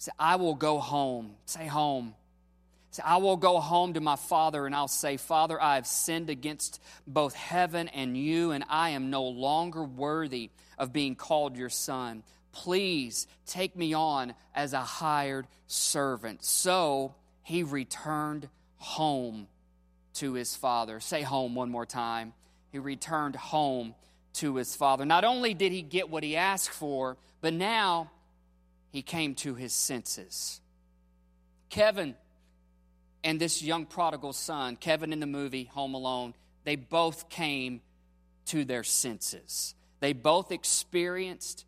Say, 0.00 0.12
I 0.18 0.36
will 0.36 0.54
go 0.54 0.78
home. 0.78 1.32
Say 1.44 1.66
home. 1.66 2.14
Say, 2.90 3.02
I 3.04 3.18
will 3.18 3.36
go 3.36 3.60
home 3.60 3.92
to 3.92 4.00
my 4.00 4.16
father 4.16 4.64
and 4.64 4.74
I'll 4.74 4.88
say, 4.88 5.18
Father, 5.18 5.60
I 5.60 5.74
have 5.74 5.86
sinned 5.86 6.30
against 6.30 6.80
both 7.06 7.34
heaven 7.34 7.86
and 7.88 8.16
you, 8.16 8.50
and 8.52 8.64
I 8.70 8.90
am 8.90 9.10
no 9.10 9.24
longer 9.24 9.84
worthy 9.84 10.48
of 10.78 10.90
being 10.90 11.16
called 11.16 11.54
your 11.54 11.68
son. 11.68 12.22
Please 12.52 13.26
take 13.44 13.76
me 13.76 13.92
on 13.92 14.32
as 14.54 14.72
a 14.72 14.80
hired 14.80 15.46
servant. 15.66 16.46
So 16.46 17.14
he 17.42 17.62
returned 17.62 18.48
home 18.78 19.48
to 20.14 20.32
his 20.32 20.56
father. 20.56 20.98
Say 21.00 21.20
home 21.20 21.54
one 21.54 21.70
more 21.70 21.84
time. 21.84 22.32
He 22.72 22.78
returned 22.78 23.36
home 23.36 23.94
to 24.32 24.56
his 24.56 24.74
father. 24.74 25.04
Not 25.04 25.24
only 25.24 25.52
did 25.52 25.72
he 25.72 25.82
get 25.82 26.08
what 26.08 26.22
he 26.22 26.36
asked 26.36 26.70
for, 26.70 27.18
but 27.42 27.52
now 27.52 28.10
he 28.90 29.02
came 29.02 29.34
to 29.36 29.54
his 29.54 29.72
senses. 29.72 30.60
Kevin 31.68 32.14
and 33.22 33.40
this 33.40 33.62
young 33.62 33.86
prodigal 33.86 34.32
son, 34.32 34.76
Kevin 34.76 35.12
in 35.12 35.20
the 35.20 35.26
movie 35.26 35.64
Home 35.72 35.94
Alone, 35.94 36.34
they 36.64 36.76
both 36.76 37.28
came 37.28 37.80
to 38.46 38.64
their 38.64 38.82
senses. 38.82 39.74
They 40.00 40.12
both 40.12 40.50
experienced 40.50 41.64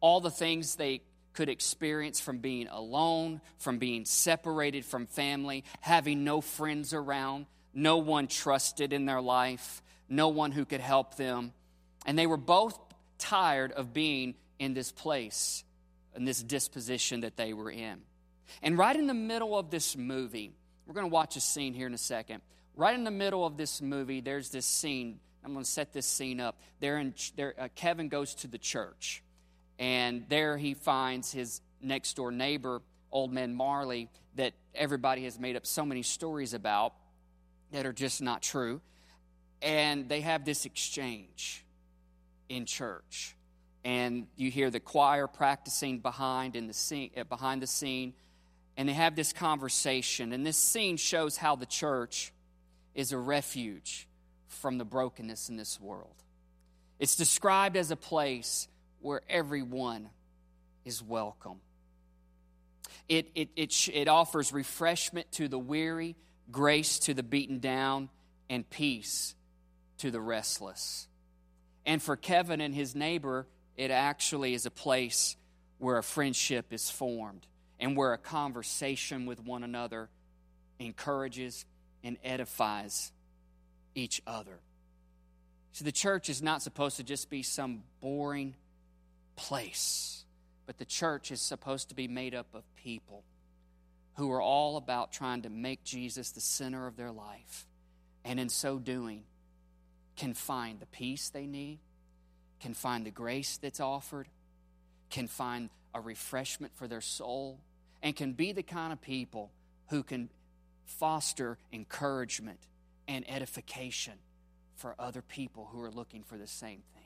all 0.00 0.20
the 0.20 0.30
things 0.30 0.76
they 0.76 1.02
could 1.32 1.48
experience 1.48 2.20
from 2.20 2.38
being 2.38 2.68
alone, 2.68 3.40
from 3.58 3.78
being 3.78 4.04
separated 4.04 4.84
from 4.84 5.06
family, 5.06 5.64
having 5.80 6.24
no 6.24 6.40
friends 6.40 6.92
around, 6.92 7.46
no 7.72 7.96
one 7.98 8.26
trusted 8.26 8.92
in 8.92 9.06
their 9.06 9.20
life, 9.20 9.82
no 10.08 10.28
one 10.28 10.52
who 10.52 10.64
could 10.64 10.80
help 10.80 11.16
them. 11.16 11.52
And 12.04 12.18
they 12.18 12.26
were 12.26 12.36
both 12.36 12.78
tired 13.18 13.72
of 13.72 13.94
being 13.94 14.34
in 14.58 14.74
this 14.74 14.92
place, 14.92 15.64
in 16.16 16.24
this 16.24 16.42
disposition 16.42 17.20
that 17.20 17.36
they 17.36 17.52
were 17.52 17.70
in. 17.70 18.00
And 18.62 18.76
right 18.76 18.96
in 18.96 19.06
the 19.06 19.14
middle 19.14 19.56
of 19.58 19.70
this 19.70 19.96
movie, 19.96 20.52
we're 20.86 20.94
going 20.94 21.06
to 21.06 21.12
watch 21.12 21.36
a 21.36 21.40
scene 21.40 21.74
here 21.74 21.86
in 21.86 21.94
a 21.94 21.98
second. 21.98 22.42
Right 22.74 22.94
in 22.94 23.04
the 23.04 23.10
middle 23.10 23.44
of 23.44 23.56
this 23.56 23.80
movie, 23.80 24.20
there's 24.20 24.50
this 24.50 24.66
scene. 24.66 25.20
I'm 25.44 25.52
going 25.52 25.64
to 25.64 25.70
set 25.70 25.92
this 25.92 26.06
scene 26.06 26.40
up. 26.40 26.60
There, 26.80 26.98
in, 26.98 27.14
there 27.36 27.54
uh, 27.58 27.68
Kevin 27.74 28.08
goes 28.08 28.34
to 28.36 28.48
the 28.48 28.58
church, 28.58 29.22
and 29.78 30.24
there 30.28 30.56
he 30.56 30.74
finds 30.74 31.32
his 31.32 31.60
next 31.80 32.14
door 32.16 32.30
neighbor, 32.30 32.82
old 33.10 33.32
man 33.32 33.54
Marley, 33.54 34.08
that 34.36 34.54
everybody 34.74 35.24
has 35.24 35.38
made 35.38 35.56
up 35.56 35.66
so 35.66 35.84
many 35.84 36.02
stories 36.02 36.54
about 36.54 36.94
that 37.72 37.86
are 37.86 37.92
just 37.92 38.22
not 38.22 38.42
true. 38.42 38.80
And 39.60 40.08
they 40.08 40.22
have 40.22 40.44
this 40.44 40.64
exchange 40.64 41.64
in 42.48 42.66
church. 42.66 43.36
And 43.84 44.26
you 44.36 44.50
hear 44.50 44.70
the 44.70 44.80
choir 44.80 45.26
practicing 45.26 45.98
behind 45.98 46.54
in 46.54 46.68
the 46.68 46.72
scene, 46.72 47.10
uh, 47.16 47.24
behind 47.24 47.62
the 47.62 47.66
scene, 47.66 48.14
and 48.76 48.88
they 48.88 48.92
have 48.92 49.16
this 49.16 49.32
conversation. 49.32 50.32
And 50.32 50.46
this 50.46 50.56
scene 50.56 50.96
shows 50.96 51.36
how 51.36 51.56
the 51.56 51.66
church 51.66 52.32
is 52.94 53.12
a 53.12 53.18
refuge 53.18 54.06
from 54.46 54.78
the 54.78 54.84
brokenness 54.84 55.48
in 55.48 55.56
this 55.56 55.80
world. 55.80 56.14
It's 56.98 57.16
described 57.16 57.76
as 57.76 57.90
a 57.90 57.96
place 57.96 58.68
where 59.00 59.22
everyone 59.28 60.10
is 60.84 61.02
welcome. 61.02 61.60
It, 63.08 63.30
it, 63.34 63.50
it, 63.56 63.88
it 63.92 64.08
offers 64.08 64.52
refreshment 64.52 65.32
to 65.32 65.48
the 65.48 65.58
weary, 65.58 66.16
grace 66.50 67.00
to 67.00 67.14
the 67.14 67.22
beaten 67.22 67.58
down, 67.58 68.08
and 68.48 68.68
peace 68.68 69.34
to 69.98 70.10
the 70.10 70.20
restless. 70.20 71.08
And 71.84 72.00
for 72.00 72.16
Kevin 72.16 72.60
and 72.60 72.74
his 72.74 72.94
neighbor, 72.94 73.46
it 73.76 73.90
actually 73.90 74.54
is 74.54 74.66
a 74.66 74.70
place 74.70 75.36
where 75.78 75.98
a 75.98 76.02
friendship 76.02 76.72
is 76.72 76.90
formed 76.90 77.46
and 77.80 77.96
where 77.96 78.12
a 78.12 78.18
conversation 78.18 79.26
with 79.26 79.40
one 79.40 79.64
another 79.64 80.08
encourages 80.78 81.64
and 82.04 82.16
edifies 82.24 83.12
each 83.94 84.22
other. 84.26 84.60
So 85.72 85.84
the 85.84 85.92
church 85.92 86.28
is 86.28 86.42
not 86.42 86.62
supposed 86.62 86.98
to 86.98 87.02
just 87.02 87.30
be 87.30 87.42
some 87.42 87.82
boring 88.00 88.54
place, 89.36 90.24
but 90.66 90.78
the 90.78 90.84
church 90.84 91.30
is 91.30 91.40
supposed 91.40 91.88
to 91.88 91.94
be 91.94 92.08
made 92.08 92.34
up 92.34 92.54
of 92.54 92.62
people 92.76 93.24
who 94.16 94.30
are 94.30 94.42
all 94.42 94.76
about 94.76 95.12
trying 95.12 95.42
to 95.42 95.48
make 95.48 95.82
Jesus 95.84 96.30
the 96.32 96.40
center 96.40 96.86
of 96.86 96.96
their 96.96 97.10
life. 97.10 97.66
And 98.24 98.38
in 98.38 98.50
so 98.50 98.78
doing, 98.78 99.24
can 100.16 100.34
find 100.34 100.78
the 100.78 100.86
peace 100.86 101.30
they 101.30 101.46
need, 101.46 101.78
can 102.62 102.74
find 102.74 103.04
the 103.04 103.10
grace 103.10 103.58
that's 103.58 103.80
offered, 103.80 104.28
can 105.10 105.26
find 105.26 105.68
a 105.94 106.00
refreshment 106.00 106.72
for 106.76 106.86
their 106.86 107.00
soul, 107.00 107.58
and 108.02 108.14
can 108.16 108.32
be 108.32 108.52
the 108.52 108.62
kind 108.62 108.92
of 108.92 109.02
people 109.02 109.50
who 109.88 110.02
can 110.02 110.30
foster 110.86 111.58
encouragement 111.72 112.60
and 113.08 113.28
edification 113.28 114.14
for 114.76 114.94
other 114.98 115.22
people 115.22 115.68
who 115.72 115.82
are 115.82 115.90
looking 115.90 116.22
for 116.22 116.38
the 116.38 116.46
same 116.46 116.82
thing. 116.94 117.02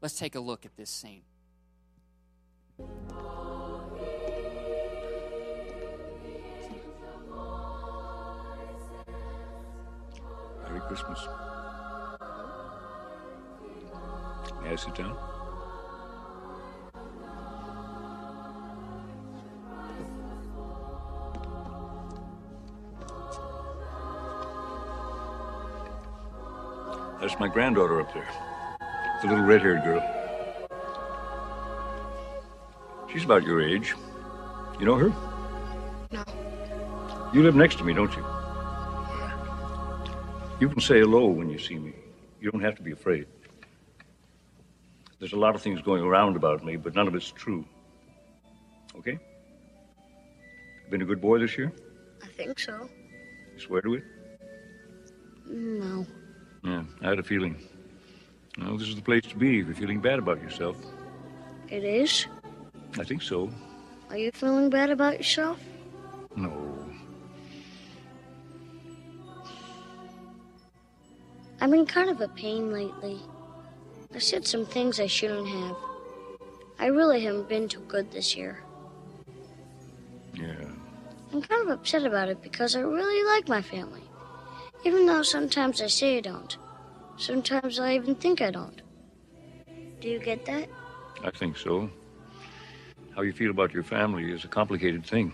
Let's 0.00 0.18
take 0.18 0.34
a 0.34 0.40
look 0.40 0.64
at 0.64 0.76
this 0.76 0.90
scene. 0.90 1.22
Merry 10.66 10.80
Christmas. 10.88 11.53
May 14.64 14.70
I 14.70 14.76
sit 14.76 14.94
down? 14.94 15.14
That's 27.20 27.38
my 27.38 27.48
granddaughter 27.48 28.00
up 28.00 28.14
there. 28.14 28.26
The 29.20 29.28
little 29.28 29.44
red 29.44 29.60
haired 29.60 29.84
girl. 29.84 30.02
She's 33.12 33.24
about 33.24 33.44
your 33.44 33.62
age. 33.62 33.94
You 34.80 34.86
know 34.86 34.96
her? 34.96 35.12
No. 36.10 36.24
You 37.34 37.42
live 37.42 37.54
next 37.54 37.76
to 37.78 37.84
me, 37.84 37.92
don't 37.92 38.14
you? 38.16 38.24
You 40.58 40.70
can 40.70 40.80
say 40.80 41.00
hello 41.00 41.26
when 41.26 41.50
you 41.50 41.58
see 41.58 41.78
me. 41.78 41.92
You 42.40 42.50
don't 42.50 42.62
have 42.62 42.76
to 42.76 42.82
be 42.82 42.92
afraid. 42.92 43.26
There's 45.24 45.32
a 45.32 45.38
lot 45.38 45.54
of 45.54 45.62
things 45.62 45.80
going 45.80 46.02
around 46.02 46.36
about 46.36 46.62
me, 46.66 46.76
but 46.76 46.94
none 46.94 47.08
of 47.08 47.14
it's 47.14 47.30
true. 47.30 47.64
Okay? 48.98 49.18
Been 50.90 51.00
a 51.00 51.06
good 51.06 51.22
boy 51.22 51.38
this 51.38 51.56
year? 51.56 51.72
I 52.22 52.26
think 52.26 52.58
so. 52.58 52.90
You 53.54 53.58
swear 53.58 53.80
to 53.80 53.94
it? 53.94 54.04
No. 55.46 56.06
Yeah, 56.62 56.82
I 57.00 57.08
had 57.08 57.18
a 57.18 57.22
feeling. 57.22 57.56
Well, 58.58 58.76
this 58.76 58.86
is 58.86 58.96
the 58.96 59.00
place 59.00 59.22
to 59.22 59.36
be 59.36 59.60
if 59.60 59.66
you're 59.66 59.74
feeling 59.74 59.98
bad 59.98 60.18
about 60.18 60.42
yourself. 60.42 60.76
It 61.70 61.84
is? 61.84 62.26
I 62.98 63.04
think 63.04 63.22
so. 63.22 63.50
Are 64.10 64.18
you 64.18 64.30
feeling 64.30 64.68
bad 64.68 64.90
about 64.90 65.16
yourself? 65.16 65.58
No. 66.36 66.52
I'm 71.62 71.72
in 71.72 71.86
kind 71.86 72.10
of 72.10 72.20
a 72.20 72.28
pain 72.28 72.70
lately. 72.70 73.22
I 74.14 74.18
said 74.18 74.46
some 74.46 74.64
things 74.64 75.00
I 75.00 75.06
shouldn't 75.06 75.48
have. 75.48 75.76
I 76.78 76.86
really 76.86 77.24
haven't 77.24 77.48
been 77.48 77.68
too 77.68 77.80
good 77.88 78.10
this 78.12 78.36
year. 78.36 78.62
Yeah. 80.34 80.54
I'm 81.32 81.42
kind 81.42 81.62
of 81.62 81.70
upset 81.70 82.04
about 82.04 82.28
it 82.28 82.40
because 82.40 82.76
I 82.76 82.80
really 82.80 83.24
like 83.34 83.48
my 83.48 83.60
family. 83.60 84.02
Even 84.84 85.06
though 85.06 85.22
sometimes 85.22 85.82
I 85.82 85.88
say 85.88 86.18
I 86.18 86.20
don't. 86.20 86.56
Sometimes 87.16 87.80
I 87.80 87.94
even 87.94 88.14
think 88.14 88.40
I 88.40 88.50
don't. 88.50 88.82
Do 90.00 90.08
you 90.08 90.20
get 90.20 90.44
that? 90.46 90.68
I 91.24 91.30
think 91.30 91.56
so. 91.56 91.90
How 93.16 93.22
you 93.22 93.32
feel 93.32 93.50
about 93.50 93.72
your 93.72 93.82
family 93.82 94.30
is 94.30 94.44
a 94.44 94.48
complicated 94.48 95.04
thing. 95.04 95.32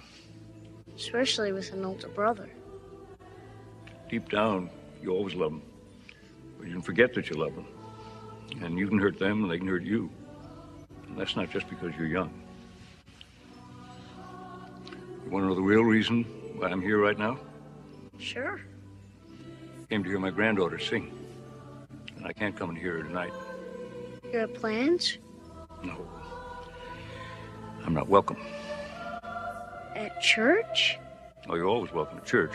Especially 0.96 1.52
with 1.52 1.72
an 1.72 1.84
older 1.84 2.08
brother. 2.08 2.48
Deep 4.08 4.30
down, 4.30 4.70
you 5.02 5.10
always 5.10 5.34
love 5.34 5.52
them. 5.52 5.62
But 6.58 6.66
you 6.68 6.72
can 6.74 6.82
forget 6.82 7.12
that 7.14 7.28
you 7.28 7.36
love 7.36 7.54
them. 7.54 7.66
And 8.60 8.78
you 8.78 8.88
can 8.88 8.98
hurt 8.98 9.18
them, 9.18 9.42
and 9.42 9.50
they 9.50 9.58
can 9.58 9.68
hurt 9.68 9.82
you. 9.82 10.10
And 11.08 11.18
that's 11.18 11.36
not 11.36 11.50
just 11.50 11.68
because 11.68 11.94
you're 11.96 12.06
young. 12.06 12.32
You 15.24 15.30
want 15.30 15.44
to 15.44 15.48
know 15.48 15.54
the 15.54 15.62
real 15.62 15.82
reason 15.82 16.24
why 16.56 16.68
I'm 16.68 16.82
here 16.82 16.98
right 16.98 17.18
now? 17.18 17.38
Sure. 18.18 18.60
I 19.30 19.86
Came 19.88 20.02
to 20.02 20.08
hear 20.08 20.18
my 20.18 20.30
granddaughter 20.30 20.78
sing. 20.78 21.12
And 22.16 22.26
I 22.26 22.32
can't 22.32 22.56
come 22.56 22.68
and 22.68 22.78
hear 22.78 22.98
her 22.98 23.02
tonight. 23.02 23.32
You 24.32 24.38
have 24.38 24.54
plans? 24.54 25.18
No. 25.82 25.96
I'm 27.84 27.94
not 27.94 28.08
welcome. 28.08 28.36
At 29.94 30.20
church? 30.20 30.98
Oh, 31.48 31.54
you're 31.54 31.66
always 31.66 31.92
welcome 31.92 32.18
at 32.18 32.26
church. 32.26 32.52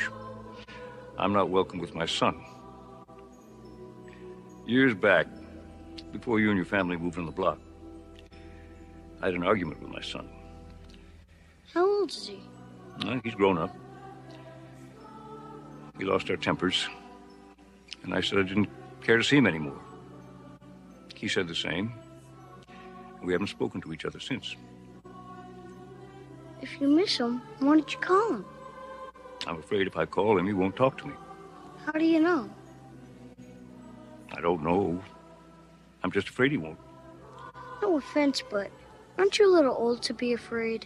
I'm 1.17 1.33
not 1.33 1.49
welcome 1.49 1.79
with 1.79 1.95
my 1.95 2.05
son. 2.05 2.43
Years 4.65 4.93
back, 4.93 5.27
before 6.19 6.39
you 6.39 6.49
and 6.49 6.55
your 6.55 6.65
family 6.65 6.95
moved 6.95 7.17
on 7.17 7.25
the 7.25 7.31
block, 7.31 7.59
I 9.21 9.25
had 9.25 9.35
an 9.35 9.43
argument 9.43 9.81
with 9.81 9.91
my 9.91 10.01
son. 10.01 10.29
How 11.73 11.85
old 11.85 12.09
is 12.09 12.27
he? 12.27 12.39
Well, 13.03 13.19
he's 13.23 13.35
grown 13.35 13.57
up. 13.57 13.75
We 15.97 16.05
lost 16.05 16.29
our 16.29 16.37
tempers, 16.37 16.87
and 18.03 18.13
I 18.13 18.21
said 18.21 18.39
I 18.39 18.43
didn't 18.43 18.69
care 19.01 19.17
to 19.17 19.23
see 19.23 19.37
him 19.37 19.47
anymore. 19.47 19.79
He 21.13 21.27
said 21.27 21.47
the 21.49 21.55
same. 21.55 21.93
We 23.21 23.33
haven't 23.33 23.47
spoken 23.47 23.81
to 23.81 23.91
each 23.91 24.05
other 24.05 24.19
since. 24.19 24.55
If 26.61 26.79
you 26.79 26.87
miss 26.87 27.17
him, 27.17 27.41
why 27.59 27.75
don't 27.75 27.91
you 27.91 27.99
call 27.99 28.29
him? 28.35 28.45
I'm 29.47 29.59
afraid 29.59 29.85
if 29.85 29.97
I 29.97 30.05
call 30.05 30.37
him, 30.37 30.47
he 30.47 30.53
won't 30.53 30.75
talk 30.75 30.97
to 30.99 31.07
me. 31.07 31.13
How 31.85 31.91
do 31.91 32.05
you 32.05 32.21
know? 32.21 32.49
I 34.31 34.39
don't 34.41 34.63
know. 34.63 35.01
I'm 36.05 36.11
just 36.11 36.29
afraid 36.29 36.51
he 36.51 36.57
won't. 36.57 36.77
No 37.81 37.97
offense, 37.97 38.43
but 38.47 38.69
aren't 39.17 39.39
you 39.39 39.51
a 39.51 39.55
little 39.55 39.73
old 39.73 40.03
to 40.03 40.13
be 40.13 40.33
afraid? 40.33 40.85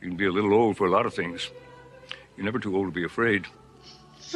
You 0.00 0.08
can 0.08 0.16
be 0.16 0.24
a 0.24 0.32
little 0.32 0.54
old 0.54 0.78
for 0.78 0.86
a 0.86 0.90
lot 0.90 1.04
of 1.04 1.12
things. 1.12 1.50
You're 2.34 2.46
never 2.46 2.58
too 2.58 2.74
old 2.74 2.86
to 2.86 2.92
be 2.92 3.04
afraid. 3.04 3.44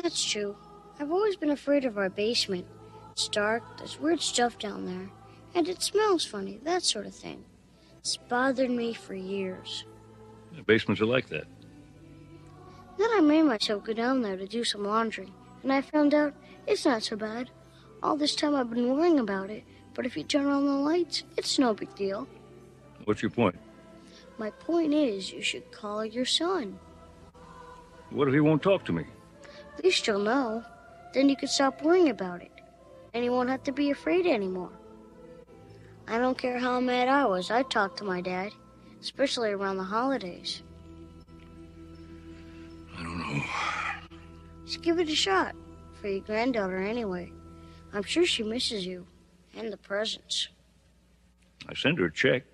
That's 0.03 0.23
true. 0.23 0.55
I've 1.01 1.11
always 1.11 1.35
been 1.37 1.49
afraid 1.49 1.87
of 1.87 1.97
our 1.97 2.11
basement. 2.11 2.67
It's 3.13 3.27
dark, 3.27 3.63
there's 3.79 3.99
weird 3.99 4.21
stuff 4.21 4.59
down 4.59 4.85
there, 4.85 5.09
and 5.55 5.67
it 5.67 5.83
smells 5.83 6.27
funny, 6.27 6.61
that 6.65 6.83
sort 6.83 7.07
of 7.07 7.15
thing. 7.15 7.43
It's 8.01 8.19
bothered 8.19 8.71
me 8.71 8.93
for 8.93 9.15
years. 9.15 9.87
The 10.55 10.63
basements 10.63 11.01
are 11.01 11.07
like 11.07 11.31
that. 11.31 11.47
Then 12.99 13.09
I 13.15 13.21
made 13.23 13.45
myself 13.45 13.83
go 13.83 13.95
down 13.95 14.21
there 14.21 14.37
to 14.37 14.47
do 14.47 14.63
some 14.63 14.85
laundry, 14.85 15.33
and 15.63 15.73
I 15.73 15.81
found 15.81 16.13
out 16.13 16.35
it's 16.67 16.85
not 16.85 17.03
so 17.03 17.17
bad. 17.17 17.49
All 18.03 18.17
this 18.17 18.35
time 18.37 18.55
I've 18.55 18.71
been 18.71 18.95
worrying 18.95 19.19
about 19.19 19.51
it, 19.51 19.65
But 19.99 20.07
if 20.07 20.17
you 20.17 20.23
turn 20.23 20.47
on 20.47 20.65
the 20.65 20.73
lights, 20.73 21.25
it's 21.37 21.59
no 21.59 21.75
big 21.75 21.93
deal. 21.97 22.29
What's 23.05 23.21
your 23.21 23.33
point? 23.33 23.57
My 24.39 24.51
point 24.51 24.95
is, 24.95 25.33
you 25.33 25.43
should 25.43 25.73
call 25.73 26.05
your 26.05 26.25
son. 26.25 26.79
What 28.11 28.29
if 28.29 28.35
he 28.35 28.39
won't 28.39 28.63
talk 28.63 28.85
to 28.85 28.93
me? 28.93 29.07
At 29.77 29.83
least 29.83 30.07
you'll 30.07 30.21
know. 30.21 30.63
Then 31.13 31.29
you 31.29 31.35
can 31.35 31.49
stop 31.49 31.83
worrying 31.83 32.11
about 32.11 32.43
it. 32.43 32.53
And 33.13 33.25
you 33.25 33.33
won't 33.33 33.49
have 33.49 33.65
to 33.65 33.73
be 33.73 33.91
afraid 33.91 34.25
anymore. 34.25 34.71
I 36.07 36.19
don't 36.19 36.39
care 36.39 36.61
how 36.61 36.79
mad 36.79 37.09
I 37.09 37.27
was, 37.27 37.51
I 37.51 37.65
talked 37.65 37.99
to 37.99 38.05
my 38.05 38.21
dad, 38.21 38.53
especially 39.01 39.51
around 39.51 39.79
the 39.79 39.83
holidays. 39.83 40.63
I 42.97 43.03
don't 43.03 43.19
know. 43.19 43.43
Just 44.65 44.83
give 44.83 45.01
it 45.01 45.09
a 45.09 45.17
shot. 45.17 45.57
For 46.01 46.07
your 46.07 46.21
granddaughter, 46.21 46.79
anyway. 46.79 47.33
I'm 47.93 48.03
sure 48.03 48.27
she 48.27 48.43
misses 48.43 48.87
you. 48.87 49.07
And 49.57 49.73
the 49.73 49.77
presents. 49.77 50.49
I 51.69 51.75
sent 51.75 51.99
her 51.99 52.07
a 52.07 52.13
check. 52.13 52.45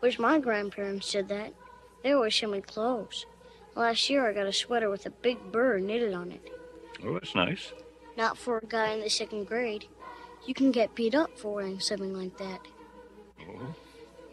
Wish 0.00 0.18
my 0.18 0.38
grandparents 0.38 1.12
did 1.12 1.28
that. 1.28 1.54
They 2.02 2.12
always 2.12 2.34
send 2.34 2.52
me 2.52 2.60
clothes. 2.60 3.26
Last 3.74 4.10
year 4.10 4.28
I 4.28 4.32
got 4.32 4.46
a 4.46 4.52
sweater 4.52 4.90
with 4.90 5.06
a 5.06 5.10
big 5.10 5.52
bird 5.52 5.82
knitted 5.82 6.12
on 6.12 6.32
it. 6.32 6.52
Oh, 7.04 7.14
that's 7.14 7.34
nice. 7.34 7.72
Not 8.16 8.36
for 8.36 8.58
a 8.58 8.66
guy 8.66 8.92
in 8.92 9.00
the 9.00 9.08
second 9.10 9.46
grade. 9.46 9.86
You 10.46 10.54
can 10.54 10.70
get 10.70 10.94
beat 10.94 11.14
up 11.14 11.38
for 11.38 11.54
wearing 11.54 11.80
something 11.80 12.14
like 12.16 12.36
that. 12.38 12.60
Oh? 13.40 13.74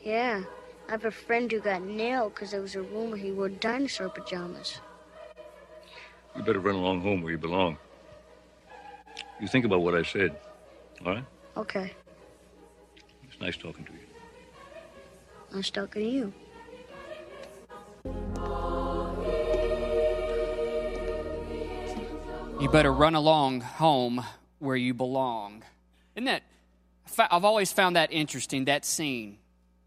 Yeah. 0.03 0.43
I 0.87 0.91
have 0.91 1.05
a 1.05 1.11
friend 1.11 1.51
who 1.51 1.59
got 1.59 1.81
nailed 1.81 2.33
because 2.33 2.51
there 2.51 2.61
was 2.61 2.75
a 2.75 2.81
rumor 2.81 3.17
he 3.17 3.31
wore 3.31 3.49
dinosaur 3.49 4.09
pajamas. 4.09 4.79
You 6.35 6.43
better 6.43 6.59
run 6.59 6.75
along 6.75 7.01
home 7.01 7.21
where 7.21 7.31
you 7.31 7.37
belong. 7.37 7.77
You 9.39 9.47
think 9.47 9.65
about 9.65 9.82
what 9.82 9.93
I 9.93 10.04
said, 10.04 10.36
all 11.06 11.13
right? 11.13 11.26
Okay. 11.56 11.93
It's 13.23 13.39
nice 13.39 13.56
talking 13.56 13.86
to 13.86 13.91
you. 13.91 14.00
Nice 15.54 15.69
talking 15.69 16.02
to 16.02 16.10
you. 16.10 16.34
You 22.60 22.69
better 22.69 22.91
run 22.91 23.13
along 23.13 23.62
home 23.62 24.26
where 24.58 24.76
you 24.76 24.95
belong. 24.95 25.63
Isn't 26.15 26.26
that? 26.26 26.41
I've 27.19 27.45
always 27.45 27.71
found 27.71 27.95
that 27.95 28.12
interesting, 28.12 28.65
that 28.65 28.84
scene, 28.86 29.38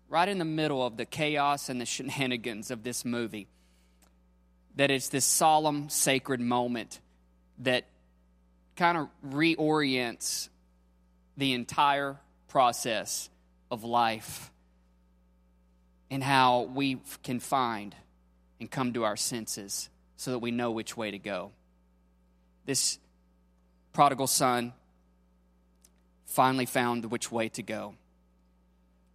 right 0.09 0.29
in 0.29 0.39
the 0.39 0.45
middle 0.45 0.87
of 0.87 0.97
the 0.97 1.05
chaos 1.05 1.69
and 1.69 1.81
the 1.81 1.87
shenanigans 1.87 2.71
of 2.71 2.85
this 2.85 3.05
movie. 3.05 3.49
That 4.77 4.93
it's 4.93 5.09
this 5.09 5.25
solemn, 5.25 5.89
sacred 5.89 6.41
moment 6.41 7.01
that 7.59 7.87
kind 8.81 8.97
of 8.97 9.09
reorients 9.29 10.49
the 11.37 11.53
entire 11.53 12.16
process 12.49 13.29
of 13.71 13.85
life 13.85 14.51
and 16.11 16.25
how 16.25 16.62
we 16.62 16.99
can 17.23 17.40
find 17.40 17.95
and 18.59 18.71
come 18.71 18.95
to 18.95 19.05
our 19.05 19.19
senses 19.19 19.90
so 20.16 20.31
that 20.31 20.38
we 20.38 20.51
know 20.51 20.71
which 20.71 20.97
way 20.97 21.11
to 21.11 21.19
go 21.19 21.53
this 22.64 22.99
prodigal 23.93 24.27
son 24.27 24.73
finally 26.27 26.66
found 26.66 27.11
which 27.11 27.33
way 27.33 27.49
to 27.49 27.62
go. 27.62 27.97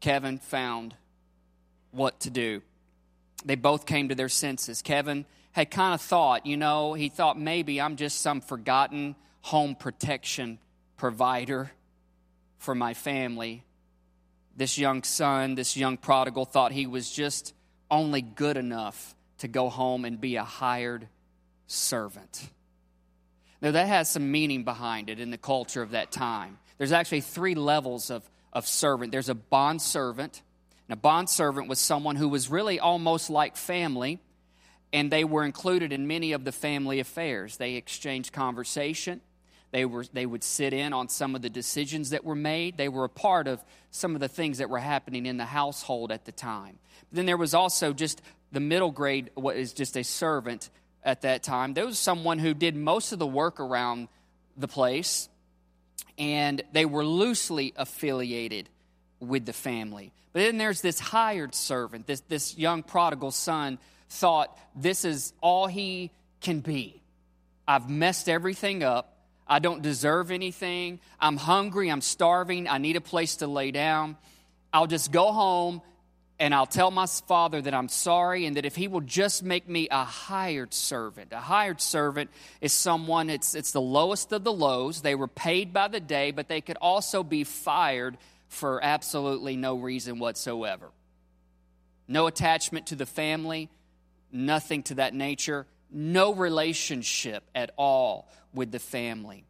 Kevin 0.01 0.39
found 0.39 0.93
what 1.91 2.19
to 2.19 2.29
do. 2.29 2.61
They 3.45 3.55
both 3.55 3.85
came 3.85 4.09
to 4.09 4.15
their 4.15 4.29
senses. 4.29 4.81
Kevin 4.81 5.25
had 5.53 5.71
kind 5.71 5.93
of 5.93 6.01
thought, 6.01 6.45
you 6.45 6.57
know, 6.57 6.93
he 6.93 7.07
thought 7.07 7.39
maybe 7.39 7.79
I'm 7.79 7.95
just 7.95 8.19
some 8.19 8.41
forgotten 8.41 9.15
home 9.45 9.75
protection 9.75 10.57
provider 10.97 11.69
for 12.57 12.73
my 12.73 12.95
family. 12.95 13.63
This 14.57 14.79
young 14.79 15.03
son, 15.03 15.53
this 15.53 15.77
young 15.77 15.97
prodigal, 15.97 16.45
thought 16.45 16.71
he 16.71 16.87
was 16.87 17.11
just 17.11 17.53
only 17.91 18.23
good 18.23 18.57
enough 18.57 19.13
to 19.37 19.47
go 19.47 19.69
home 19.69 20.03
and 20.03 20.19
be 20.19 20.37
a 20.37 20.43
hired 20.43 21.07
servant. 21.67 22.49
Now, 23.61 23.69
that 23.69 23.87
has 23.87 24.09
some 24.09 24.31
meaning 24.31 24.63
behind 24.63 25.11
it 25.11 25.19
in 25.19 25.29
the 25.29 25.37
culture 25.37 25.83
of 25.83 25.91
that 25.91 26.11
time. 26.11 26.57
There's 26.79 26.91
actually 26.91 27.21
three 27.21 27.53
levels 27.53 28.09
of, 28.09 28.27
of 28.51 28.65
servant 28.65 29.11
there's 29.11 29.29
a 29.29 29.35
bond 29.35 29.79
servant. 29.79 30.41
And 30.87 30.93
a 30.93 30.99
bond 30.99 31.29
servant 31.29 31.67
was 31.67 31.77
someone 31.77 32.15
who 32.15 32.29
was 32.29 32.49
really 32.49 32.79
almost 32.79 33.29
like 33.29 33.57
family, 33.57 34.19
and 34.91 35.11
they 35.11 35.23
were 35.23 35.45
included 35.45 35.93
in 35.93 36.07
many 36.07 36.31
of 36.31 36.45
the 36.45 36.51
family 36.51 36.99
affairs. 36.99 37.57
They 37.57 37.75
exchanged 37.75 38.33
conversation. 38.33 39.21
They, 39.75 39.83
were, 39.83 40.05
they 40.13 40.25
would 40.25 40.41
sit 40.41 40.71
in 40.71 40.93
on 40.93 41.09
some 41.09 41.35
of 41.35 41.41
the 41.41 41.49
decisions 41.49 42.11
that 42.11 42.23
were 42.23 42.33
made. 42.33 42.77
They 42.77 42.87
were 42.87 43.03
a 43.03 43.09
part 43.09 43.45
of 43.45 43.61
some 43.91 44.15
of 44.15 44.21
the 44.21 44.29
things 44.29 44.59
that 44.59 44.69
were 44.69 44.79
happening 44.79 45.25
in 45.25 45.35
the 45.35 45.43
household 45.43 46.13
at 46.13 46.23
the 46.23 46.31
time. 46.31 46.79
But 47.09 47.17
then 47.17 47.25
there 47.25 47.35
was 47.35 47.53
also 47.53 47.91
just 47.91 48.21
the 48.53 48.61
middle 48.61 48.91
grade, 48.91 49.31
what 49.35 49.57
is 49.57 49.73
just 49.73 49.97
a 49.97 50.03
servant 50.05 50.69
at 51.03 51.23
that 51.23 51.43
time. 51.43 51.73
There 51.73 51.85
was 51.85 51.99
someone 51.99 52.39
who 52.39 52.53
did 52.53 52.73
most 52.73 53.11
of 53.11 53.19
the 53.19 53.27
work 53.27 53.59
around 53.59 54.07
the 54.55 54.69
place, 54.69 55.27
and 56.17 56.63
they 56.71 56.85
were 56.85 57.05
loosely 57.05 57.73
affiliated 57.75 58.69
with 59.19 59.45
the 59.45 59.51
family. 59.51 60.13
But 60.31 60.43
then 60.43 60.57
there's 60.57 60.79
this 60.79 61.01
hired 61.01 61.53
servant, 61.53 62.07
this, 62.07 62.21
this 62.21 62.57
young 62.57 62.81
prodigal 62.81 63.31
son 63.31 63.77
thought 64.07 64.57
this 64.73 65.03
is 65.03 65.33
all 65.41 65.67
he 65.67 66.11
can 66.39 66.61
be. 66.61 67.01
I've 67.67 67.89
messed 67.89 68.29
everything 68.29 68.81
up. 68.81 69.11
I 69.47 69.59
don't 69.59 69.81
deserve 69.81 70.31
anything. 70.31 70.99
I'm 71.19 71.37
hungry. 71.37 71.89
I'm 71.89 72.01
starving. 72.01 72.67
I 72.67 72.77
need 72.77 72.95
a 72.95 73.01
place 73.01 73.37
to 73.37 73.47
lay 73.47 73.71
down. 73.71 74.17
I'll 74.73 74.87
just 74.87 75.11
go 75.11 75.31
home 75.31 75.81
and 76.39 76.53
I'll 76.53 76.65
tell 76.65 76.91
my 76.91 77.05
father 77.05 77.61
that 77.61 77.73
I'm 77.73 77.87
sorry 77.87 78.45
and 78.45 78.57
that 78.57 78.65
if 78.65 78.75
he 78.75 78.87
will 78.87 79.01
just 79.01 79.43
make 79.43 79.69
me 79.69 79.87
a 79.89 80.03
hired 80.03 80.73
servant. 80.73 81.31
A 81.31 81.39
hired 81.39 81.79
servant 81.79 82.29
is 82.59 82.73
someone, 82.73 83.29
it's, 83.29 83.55
it's 83.55 83.71
the 83.71 83.81
lowest 83.81 84.31
of 84.33 84.43
the 84.43 84.51
lows. 84.51 85.01
They 85.01 85.15
were 85.15 85.27
paid 85.27 85.71
by 85.71 85.87
the 85.87 85.99
day, 85.99 86.31
but 86.31 86.49
they 86.49 86.59
could 86.59 86.77
also 86.81 87.23
be 87.23 87.43
fired 87.43 88.17
for 88.49 88.83
absolutely 88.83 89.55
no 89.55 89.75
reason 89.75 90.19
whatsoever. 90.19 90.89
No 92.07 92.27
attachment 92.27 92.87
to 92.87 92.95
the 92.95 93.05
family, 93.05 93.69
nothing 94.31 94.83
to 94.83 94.95
that 94.95 95.13
nature, 95.13 95.65
no 95.95 96.33
relationship 96.33 97.49
at 97.55 97.71
all 97.77 98.29
with 98.53 98.71
the 98.71 98.79
family. 98.79 99.45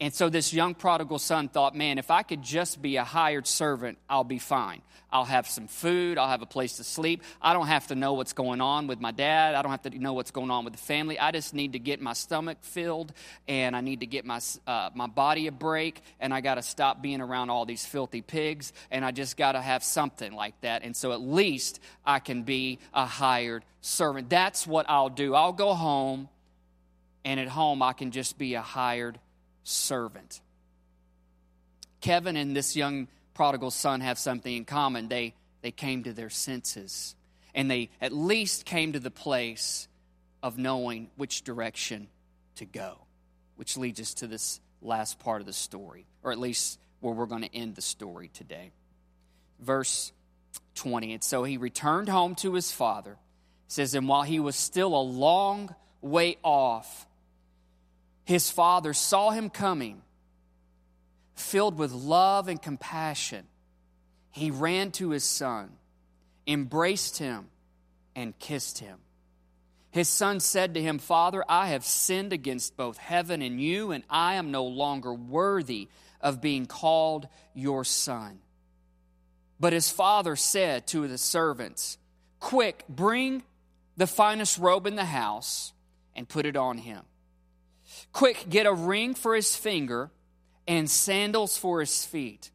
And 0.00 0.12
so 0.12 0.28
this 0.28 0.52
young 0.52 0.74
prodigal 0.74 1.18
son 1.18 1.48
thought, 1.48 1.74
man, 1.74 1.98
if 1.98 2.10
I 2.10 2.22
could 2.22 2.42
just 2.42 2.82
be 2.82 2.96
a 2.96 3.04
hired 3.04 3.46
servant, 3.46 3.98
I'll 4.08 4.24
be 4.24 4.38
fine. 4.38 4.82
I'll 5.10 5.24
have 5.24 5.46
some 5.46 5.68
food. 5.68 6.18
I'll 6.18 6.28
have 6.28 6.42
a 6.42 6.46
place 6.46 6.76
to 6.76 6.84
sleep. 6.84 7.22
I 7.40 7.52
don't 7.52 7.68
have 7.68 7.86
to 7.86 7.94
know 7.94 8.14
what's 8.14 8.32
going 8.32 8.60
on 8.60 8.86
with 8.86 9.00
my 9.00 9.12
dad. 9.12 9.54
I 9.54 9.62
don't 9.62 9.70
have 9.70 9.82
to 9.82 9.98
know 9.98 10.12
what's 10.12 10.30
going 10.30 10.50
on 10.50 10.64
with 10.64 10.74
the 10.74 10.78
family. 10.78 11.18
I 11.18 11.30
just 11.30 11.54
need 11.54 11.72
to 11.72 11.78
get 11.78 12.00
my 12.00 12.12
stomach 12.12 12.58
filled 12.60 13.12
and 13.46 13.76
I 13.76 13.80
need 13.80 14.00
to 14.00 14.06
get 14.06 14.24
my, 14.24 14.40
uh, 14.66 14.90
my 14.94 15.06
body 15.06 15.46
a 15.46 15.52
break 15.52 16.02
and 16.20 16.34
I 16.34 16.40
got 16.40 16.56
to 16.56 16.62
stop 16.62 17.00
being 17.00 17.20
around 17.20 17.50
all 17.50 17.64
these 17.64 17.86
filthy 17.86 18.20
pigs 18.20 18.72
and 18.90 19.04
I 19.04 19.10
just 19.12 19.36
got 19.36 19.52
to 19.52 19.60
have 19.60 19.84
something 19.84 20.32
like 20.32 20.60
that. 20.62 20.82
And 20.82 20.94
so 20.96 21.12
at 21.12 21.20
least 21.20 21.80
I 22.04 22.18
can 22.18 22.42
be 22.42 22.78
a 22.92 23.06
hired 23.06 23.64
servant. 23.80 24.28
That's 24.28 24.66
what 24.66 24.86
I'll 24.88 25.08
do. 25.08 25.34
I'll 25.34 25.52
go 25.52 25.72
home 25.74 26.28
and 27.24 27.40
at 27.40 27.48
home 27.48 27.82
I 27.82 27.92
can 27.92 28.10
just 28.10 28.38
be 28.38 28.54
a 28.54 28.62
hired 28.62 29.18
servant. 29.66 30.40
Kevin 32.00 32.36
and 32.36 32.54
this 32.54 32.76
young 32.76 33.08
prodigal 33.34 33.70
son 33.70 34.00
have 34.00 34.18
something 34.18 34.54
in 34.54 34.64
common. 34.64 35.08
They, 35.08 35.34
they 35.62 35.72
came 35.72 36.04
to 36.04 36.12
their 36.12 36.30
senses, 36.30 37.16
and 37.54 37.70
they 37.70 37.90
at 38.00 38.12
least 38.12 38.64
came 38.64 38.92
to 38.92 39.00
the 39.00 39.10
place 39.10 39.88
of 40.42 40.58
knowing 40.58 41.10
which 41.16 41.42
direction 41.42 42.08
to 42.56 42.64
go, 42.64 42.98
which 43.56 43.76
leads 43.76 44.00
us 44.00 44.14
to 44.14 44.26
this 44.26 44.60
last 44.80 45.18
part 45.18 45.40
of 45.40 45.46
the 45.46 45.52
story, 45.52 46.06
or 46.22 46.30
at 46.30 46.38
least 46.38 46.78
where 47.00 47.14
we're 47.14 47.26
going 47.26 47.42
to 47.42 47.54
end 47.54 47.74
the 47.74 47.82
story 47.82 48.30
today. 48.32 48.70
Verse 49.60 50.12
20. 50.76 51.14
And 51.14 51.24
so 51.24 51.44
he 51.44 51.56
returned 51.56 52.08
home 52.08 52.34
to 52.36 52.54
his 52.54 52.70
father. 52.70 53.16
Says, 53.68 53.94
And 53.94 54.08
while 54.08 54.22
he 54.22 54.38
was 54.38 54.54
still 54.54 54.94
a 54.94 55.02
long 55.02 55.74
way 56.00 56.36
off, 56.42 57.05
his 58.26 58.50
father 58.50 58.92
saw 58.92 59.30
him 59.30 59.48
coming, 59.48 60.02
filled 61.36 61.78
with 61.78 61.92
love 61.92 62.48
and 62.48 62.60
compassion. 62.60 63.46
He 64.32 64.50
ran 64.50 64.90
to 64.92 65.10
his 65.10 65.22
son, 65.22 65.70
embraced 66.44 67.18
him, 67.18 67.46
and 68.16 68.36
kissed 68.40 68.80
him. 68.80 68.98
His 69.92 70.08
son 70.08 70.40
said 70.40 70.74
to 70.74 70.82
him, 70.82 70.98
Father, 70.98 71.44
I 71.48 71.68
have 71.68 71.84
sinned 71.84 72.32
against 72.32 72.76
both 72.76 72.98
heaven 72.98 73.42
and 73.42 73.60
you, 73.60 73.92
and 73.92 74.02
I 74.10 74.34
am 74.34 74.50
no 74.50 74.64
longer 74.64 75.14
worthy 75.14 75.88
of 76.20 76.40
being 76.42 76.66
called 76.66 77.28
your 77.54 77.84
son. 77.84 78.40
But 79.60 79.72
his 79.72 79.88
father 79.88 80.34
said 80.34 80.88
to 80.88 81.06
the 81.06 81.16
servants, 81.16 81.96
Quick, 82.40 82.84
bring 82.88 83.44
the 83.96 84.08
finest 84.08 84.58
robe 84.58 84.88
in 84.88 84.96
the 84.96 85.04
house 85.04 85.72
and 86.16 86.28
put 86.28 86.44
it 86.44 86.56
on 86.56 86.78
him 86.78 87.02
Quick, 88.12 88.46
get 88.48 88.66
a 88.66 88.72
ring 88.72 89.14
for 89.14 89.34
his 89.34 89.56
finger 89.56 90.10
and 90.66 90.90
sandals 90.90 91.56
for 91.56 91.80
his 91.80 92.04
feet. 92.04 92.50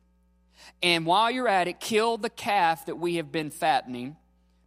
And 0.84 1.06
while 1.06 1.30
you're 1.30 1.48
at 1.48 1.68
it, 1.68 1.80
kill 1.80 2.18
the 2.18 2.30
calf 2.30 2.86
that 2.88 2.98
we 2.98 3.16
have 3.16 3.32
been 3.32 3.52
fattening, 3.52 4.16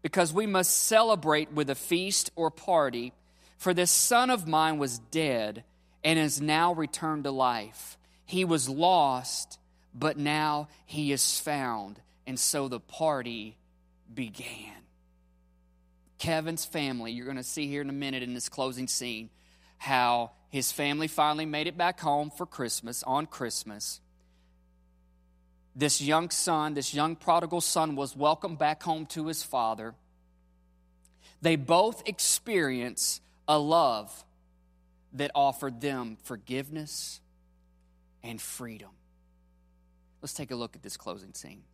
because 0.02 0.32
we 0.32 0.46
must 0.46 0.84
celebrate 0.86 1.52
with 1.52 1.70
a 1.70 1.74
feast 1.74 2.30
or 2.36 2.50
party. 2.50 3.12
For 3.58 3.74
this 3.74 3.90
son 3.90 4.30
of 4.30 4.46
mine 4.46 4.78
was 4.78 4.98
dead 4.98 5.64
and 6.02 6.18
is 6.18 6.40
now 6.40 6.72
returned 6.72 7.24
to 7.24 7.30
life. 7.30 7.96
He 8.26 8.44
was 8.44 8.68
lost, 8.68 9.58
but 9.94 10.18
now 10.18 10.68
he 10.86 11.12
is 11.12 11.40
found. 11.40 12.00
And 12.26 12.38
so 12.38 12.68
the 12.68 12.80
party 12.80 13.56
began. 14.12 14.72
Kevin's 16.18 16.64
family, 16.64 17.12
you're 17.12 17.26
going 17.26 17.36
to 17.36 17.42
see 17.42 17.66
here 17.66 17.82
in 17.82 17.90
a 17.90 17.94
minute 17.94 18.22
in 18.22 18.34
this 18.34 18.48
closing 18.48 18.88
scene, 18.88 19.30
how 19.78 20.30
his 20.54 20.70
family 20.70 21.08
finally 21.08 21.46
made 21.46 21.66
it 21.66 21.76
back 21.76 21.98
home 21.98 22.30
for 22.30 22.46
Christmas, 22.46 23.02
on 23.02 23.26
Christmas. 23.26 24.00
This 25.74 26.00
young 26.00 26.30
son, 26.30 26.74
this 26.74 26.94
young 26.94 27.16
prodigal 27.16 27.60
son, 27.60 27.96
was 27.96 28.14
welcomed 28.14 28.56
back 28.56 28.80
home 28.80 29.04
to 29.06 29.26
his 29.26 29.42
father. 29.42 29.96
They 31.42 31.56
both 31.56 32.06
experience 32.06 33.20
a 33.48 33.58
love 33.58 34.24
that 35.14 35.32
offered 35.34 35.80
them 35.80 36.18
forgiveness 36.22 37.20
and 38.22 38.40
freedom. 38.40 38.90
Let's 40.22 40.34
take 40.34 40.52
a 40.52 40.54
look 40.54 40.76
at 40.76 40.84
this 40.84 40.96
closing 40.96 41.34
scene. 41.34 41.64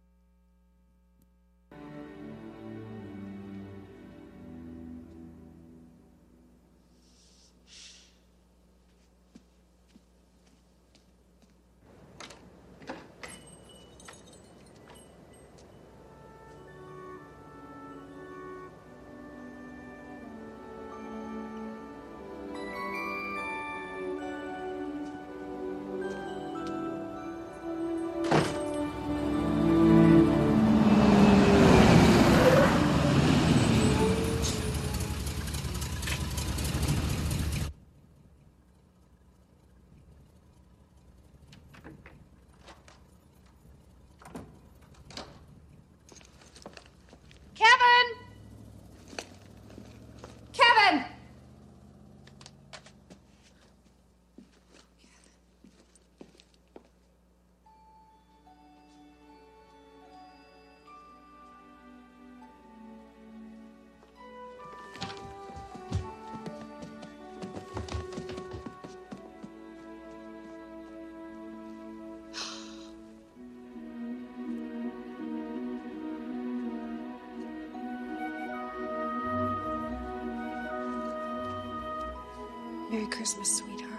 Christmas, 83.10 83.58
sweetheart. 83.58 83.90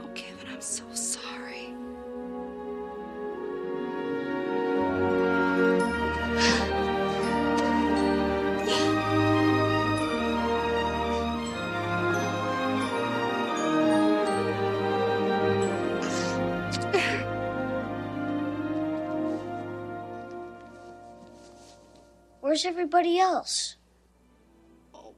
Oh, 0.00 0.10
Kevin, 0.14 0.48
I'm 0.52 0.60
so 0.60 0.84
sorry. 0.92 1.21
Where's 22.62 22.74
everybody 22.74 23.18
else? 23.18 23.74
Oh, 24.94 25.14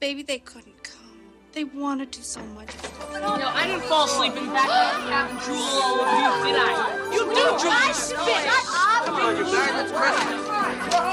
baby, 0.00 0.24
they 0.24 0.40
couldn't 0.40 0.82
come. 0.82 1.20
They 1.52 1.62
wanted 1.62 2.10
to 2.10 2.24
so 2.24 2.42
much. 2.42 2.74
No, 3.12 3.34
I 3.54 3.68
didn't 3.68 3.84
fall 3.84 4.06
asleep 4.06 4.34
in 4.34 4.46
the 4.46 4.50
back 4.52 4.66
of 4.66 5.04
the 5.04 5.08
cabin 5.08 5.36
drool 5.44 5.62
all 5.62 6.00
over 6.00 6.18
you, 6.18 6.32
did 6.50 6.58
I? 6.58 6.74
You 7.12 7.22
do, 7.30 7.54
Julius! 7.62 8.12
Come 8.14 9.14
on, 9.14 9.36
you 9.36 9.44
darn, 9.44 9.78
it's 9.78 9.92
Christmas. 9.94 10.42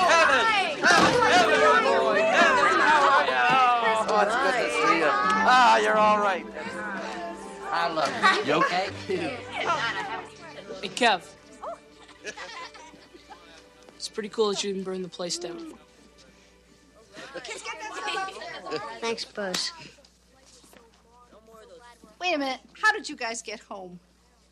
Kevin! 0.09 0.43
Kevin, 0.81 1.61
my 1.61 1.77
boy! 1.85 2.17
Kevin, 2.33 2.81
how 2.81 3.13
are 3.13 3.29
you? 3.29 3.37
Oh, 4.09 4.25
it's 4.25 4.33
good 4.41 4.57
to 4.57 4.65
see 4.73 4.97
you. 4.97 5.05
Ah, 5.05 5.77
you're 5.77 5.99
all 5.99 6.17
right. 6.19 6.45
I 7.71 7.93
love 7.93 8.09
you. 8.43 8.53
You 8.53 8.59
okay? 8.63 8.89
Hey, 10.81 10.89
Kev. 10.89 11.34
It's 14.15 14.17
pretty 14.17 14.33
cool 14.33 14.51
that 14.51 14.63
you 14.63 14.71
didn't 14.71 14.85
burn 14.85 15.01
the 15.01 15.09
place 15.09 15.37
down. 15.37 15.73
Thanks, 19.01 19.25
Buzz. 19.25 19.73
Wait 22.21 22.33
a 22.33 22.37
minute. 22.37 22.61
How 22.81 22.93
did 22.93 23.09
you 23.09 23.17
guys 23.17 23.41
get 23.41 23.59
home? 23.59 23.99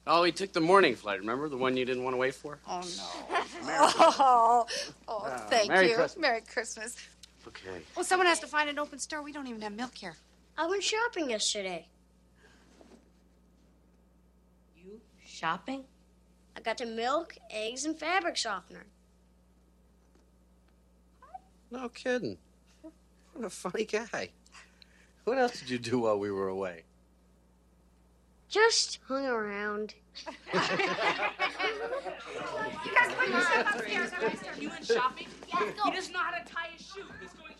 Oh, 0.05 0.23
we 0.23 0.33
took 0.33 0.51
the 0.51 0.59
morning 0.59 0.95
flight, 0.95 1.21
remember? 1.21 1.47
The 1.47 1.55
one 1.55 1.77
you 1.77 1.85
didn't 1.85 2.03
want 2.03 2.13
to 2.13 2.17
wait 2.17 2.35
for? 2.35 2.59
Oh, 2.67 2.81
no. 2.81 3.39
oh, 3.63 4.65
oh, 5.07 5.23
ah, 5.25 5.45
thank 5.49 5.69
Merry 5.69 5.91
you. 5.91 5.95
Christmas. 5.95 6.21
Merry 6.21 6.41
Christmas. 6.41 6.97
Okay. 7.47 7.81
Well, 7.95 8.03
someone 8.03 8.27
has 8.27 8.41
to 8.41 8.47
find 8.47 8.69
an 8.69 8.77
open 8.77 8.99
store. 8.99 9.21
We 9.21 9.31
don't 9.31 9.47
even 9.47 9.61
have 9.61 9.71
milk 9.71 9.95
here. 9.95 10.17
I 10.57 10.67
went 10.67 10.83
shopping 10.83 11.29
yesterday. 11.29 11.87
You 14.75 14.99
shopping? 15.25 15.85
I 16.57 16.59
got 16.59 16.79
the 16.79 16.85
milk, 16.85 17.37
eggs, 17.49 17.85
and 17.85 17.97
fabric 17.97 18.35
softener. 18.35 18.87
No 21.73 21.89
kidding. 21.89 22.37
What 23.33 23.45
a 23.45 23.49
funny 23.49 23.85
guy. 23.85 24.29
What 25.23 25.39
else 25.39 25.59
did 25.59 25.71
you 25.71 25.79
do 25.79 26.01
while 26.01 26.19
we 26.19 26.29
were 26.29 26.49
away? 26.49 26.83
Just 28.47 28.99
hung 29.07 29.25
around. 29.25 29.95
You 32.85 32.91
guys 32.93 33.11
put 33.15 33.27
yourself 33.29 33.75
upstairs. 33.75 34.11
You 34.59 34.69
went 34.69 34.85
shopping? 34.85 35.27
He 35.47 35.91
doesn't 35.91 36.13
know 36.13 36.19
how 36.19 36.37
to 36.37 36.45
tie 36.45 36.67
his 36.75 36.85
shoe. 36.85 37.01
He's 37.19 37.31
going 37.33 37.52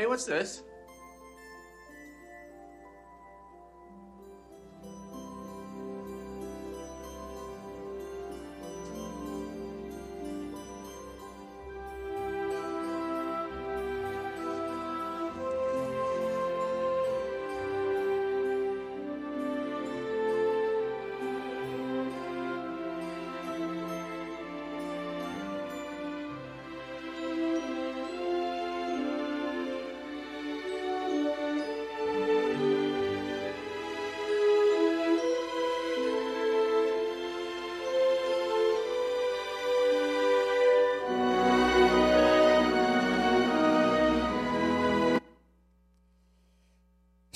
Honey, 0.00 0.08
what's 0.08 0.24
this? 0.24 0.62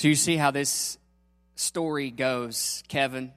So 0.05 0.09
you 0.09 0.17
see 0.17 0.37
how 0.37 0.51
this 0.51 0.99
story 1.55 2.11
goes. 2.11 2.83
Kevin 2.89 3.33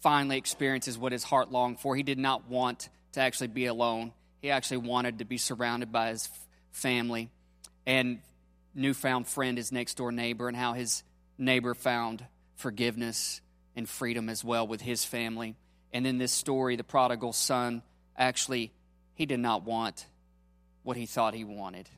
finally 0.00 0.36
experiences 0.36 0.98
what 0.98 1.12
his 1.12 1.22
heart 1.22 1.52
longed 1.52 1.78
for. 1.78 1.94
He 1.94 2.02
did 2.02 2.18
not 2.18 2.48
want 2.50 2.88
to 3.12 3.20
actually 3.20 3.46
be 3.46 3.66
alone, 3.66 4.12
he 4.42 4.50
actually 4.50 4.78
wanted 4.78 5.20
to 5.20 5.24
be 5.24 5.38
surrounded 5.38 5.92
by 5.92 6.08
his 6.08 6.28
family. 6.72 7.30
And 7.86 8.18
newfound 8.74 9.28
friend, 9.28 9.56
his 9.56 9.70
next 9.70 9.94
door 9.94 10.10
neighbor, 10.10 10.48
and 10.48 10.56
how 10.56 10.72
his 10.72 11.04
neighbor 11.38 11.72
found 11.72 12.26
forgiveness 12.56 13.40
and 13.76 13.88
freedom 13.88 14.28
as 14.28 14.42
well 14.42 14.66
with 14.66 14.80
his 14.80 15.04
family. 15.04 15.54
And 15.92 16.04
in 16.04 16.18
this 16.18 16.32
story, 16.32 16.74
the 16.74 16.82
prodigal 16.82 17.32
son 17.32 17.82
actually, 18.18 18.72
he 19.14 19.24
did 19.24 19.38
not 19.38 19.62
want 19.62 20.04
what 20.82 20.96
he 20.96 21.06
thought 21.06 21.32
he 21.32 21.44
wanted. 21.44 21.88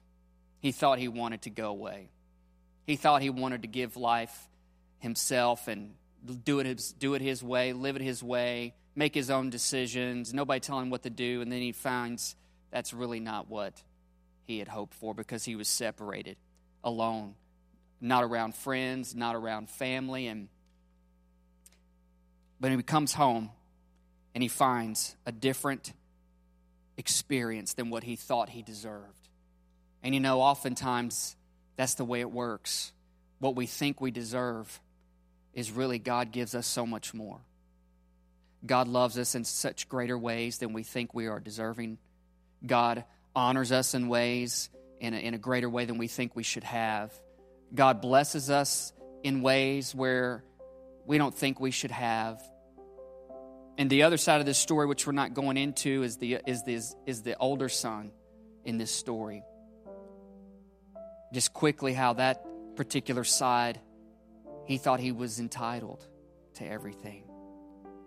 He 0.60 0.72
thought 0.72 0.98
he 0.98 1.08
wanted 1.08 1.40
to 1.40 1.50
go 1.50 1.70
away. 1.70 2.10
He 2.88 2.96
thought 2.96 3.20
he 3.20 3.28
wanted 3.28 3.62
to 3.62 3.68
give 3.68 3.98
life 3.98 4.48
himself 4.98 5.68
and 5.68 5.92
do 6.42 6.58
it 6.58 6.64
his, 6.64 6.92
do 6.92 7.12
it 7.12 7.20
his 7.20 7.42
way, 7.42 7.74
live 7.74 7.96
it 7.96 8.02
his 8.02 8.22
way, 8.22 8.72
make 8.96 9.14
his 9.14 9.28
own 9.28 9.50
decisions, 9.50 10.32
nobody 10.32 10.58
telling 10.58 10.84
him 10.84 10.90
what 10.90 11.02
to 11.02 11.10
do. 11.10 11.42
And 11.42 11.52
then 11.52 11.60
he 11.60 11.72
finds 11.72 12.34
that's 12.70 12.94
really 12.94 13.20
not 13.20 13.50
what 13.50 13.74
he 14.46 14.58
had 14.58 14.68
hoped 14.68 14.94
for 14.94 15.12
because 15.12 15.44
he 15.44 15.54
was 15.54 15.68
separated, 15.68 16.38
alone, 16.82 17.34
not 18.00 18.24
around 18.24 18.54
friends, 18.54 19.14
not 19.14 19.36
around 19.36 19.68
family. 19.68 20.26
And 20.26 20.48
but 22.58 22.70
he 22.70 22.82
comes 22.82 23.12
home 23.12 23.50
and 24.34 24.42
he 24.42 24.48
finds 24.48 25.14
a 25.26 25.32
different 25.32 25.92
experience 26.96 27.74
than 27.74 27.90
what 27.90 28.02
he 28.02 28.16
thought 28.16 28.48
he 28.48 28.62
deserved. 28.62 29.28
And 30.02 30.14
you 30.14 30.20
know, 30.20 30.40
oftentimes 30.40 31.36
that's 31.78 31.94
the 31.94 32.04
way 32.04 32.20
it 32.20 32.30
works. 32.30 32.92
What 33.38 33.54
we 33.54 33.66
think 33.66 34.00
we 34.00 34.10
deserve 34.10 34.80
is 35.54 35.70
really 35.70 36.00
God 36.00 36.32
gives 36.32 36.56
us 36.56 36.66
so 36.66 36.84
much 36.84 37.14
more. 37.14 37.38
God 38.66 38.88
loves 38.88 39.16
us 39.16 39.36
in 39.36 39.44
such 39.44 39.88
greater 39.88 40.18
ways 40.18 40.58
than 40.58 40.72
we 40.72 40.82
think 40.82 41.14
we 41.14 41.28
are 41.28 41.38
deserving. 41.38 41.98
God 42.66 43.04
honors 43.34 43.70
us 43.70 43.94
in 43.94 44.08
ways 44.08 44.70
in 45.00 45.14
a, 45.14 45.18
in 45.18 45.34
a 45.34 45.38
greater 45.38 45.70
way 45.70 45.84
than 45.84 45.98
we 45.98 46.08
think 46.08 46.34
we 46.34 46.42
should 46.42 46.64
have. 46.64 47.12
God 47.72 48.00
blesses 48.00 48.50
us 48.50 48.92
in 49.22 49.40
ways 49.40 49.94
where 49.94 50.42
we 51.06 51.16
don't 51.16 51.34
think 51.34 51.60
we 51.60 51.70
should 51.70 51.92
have. 51.92 52.42
And 53.76 53.88
the 53.88 54.02
other 54.02 54.16
side 54.16 54.40
of 54.40 54.46
this 54.46 54.58
story, 54.58 54.86
which 54.86 55.06
we're 55.06 55.12
not 55.12 55.32
going 55.32 55.56
into, 55.56 56.02
is 56.02 56.16
the, 56.16 56.40
is 56.44 56.64
the, 56.64 56.80
is 57.06 57.22
the 57.22 57.36
older 57.38 57.68
son 57.68 58.10
in 58.64 58.78
this 58.78 58.90
story. 58.90 59.44
Just 61.32 61.52
quickly, 61.52 61.92
how 61.92 62.14
that 62.14 62.44
particular 62.76 63.24
side, 63.24 63.80
he 64.66 64.78
thought 64.78 65.00
he 65.00 65.12
was 65.12 65.40
entitled 65.40 66.06
to 66.54 66.66
everything. 66.66 67.24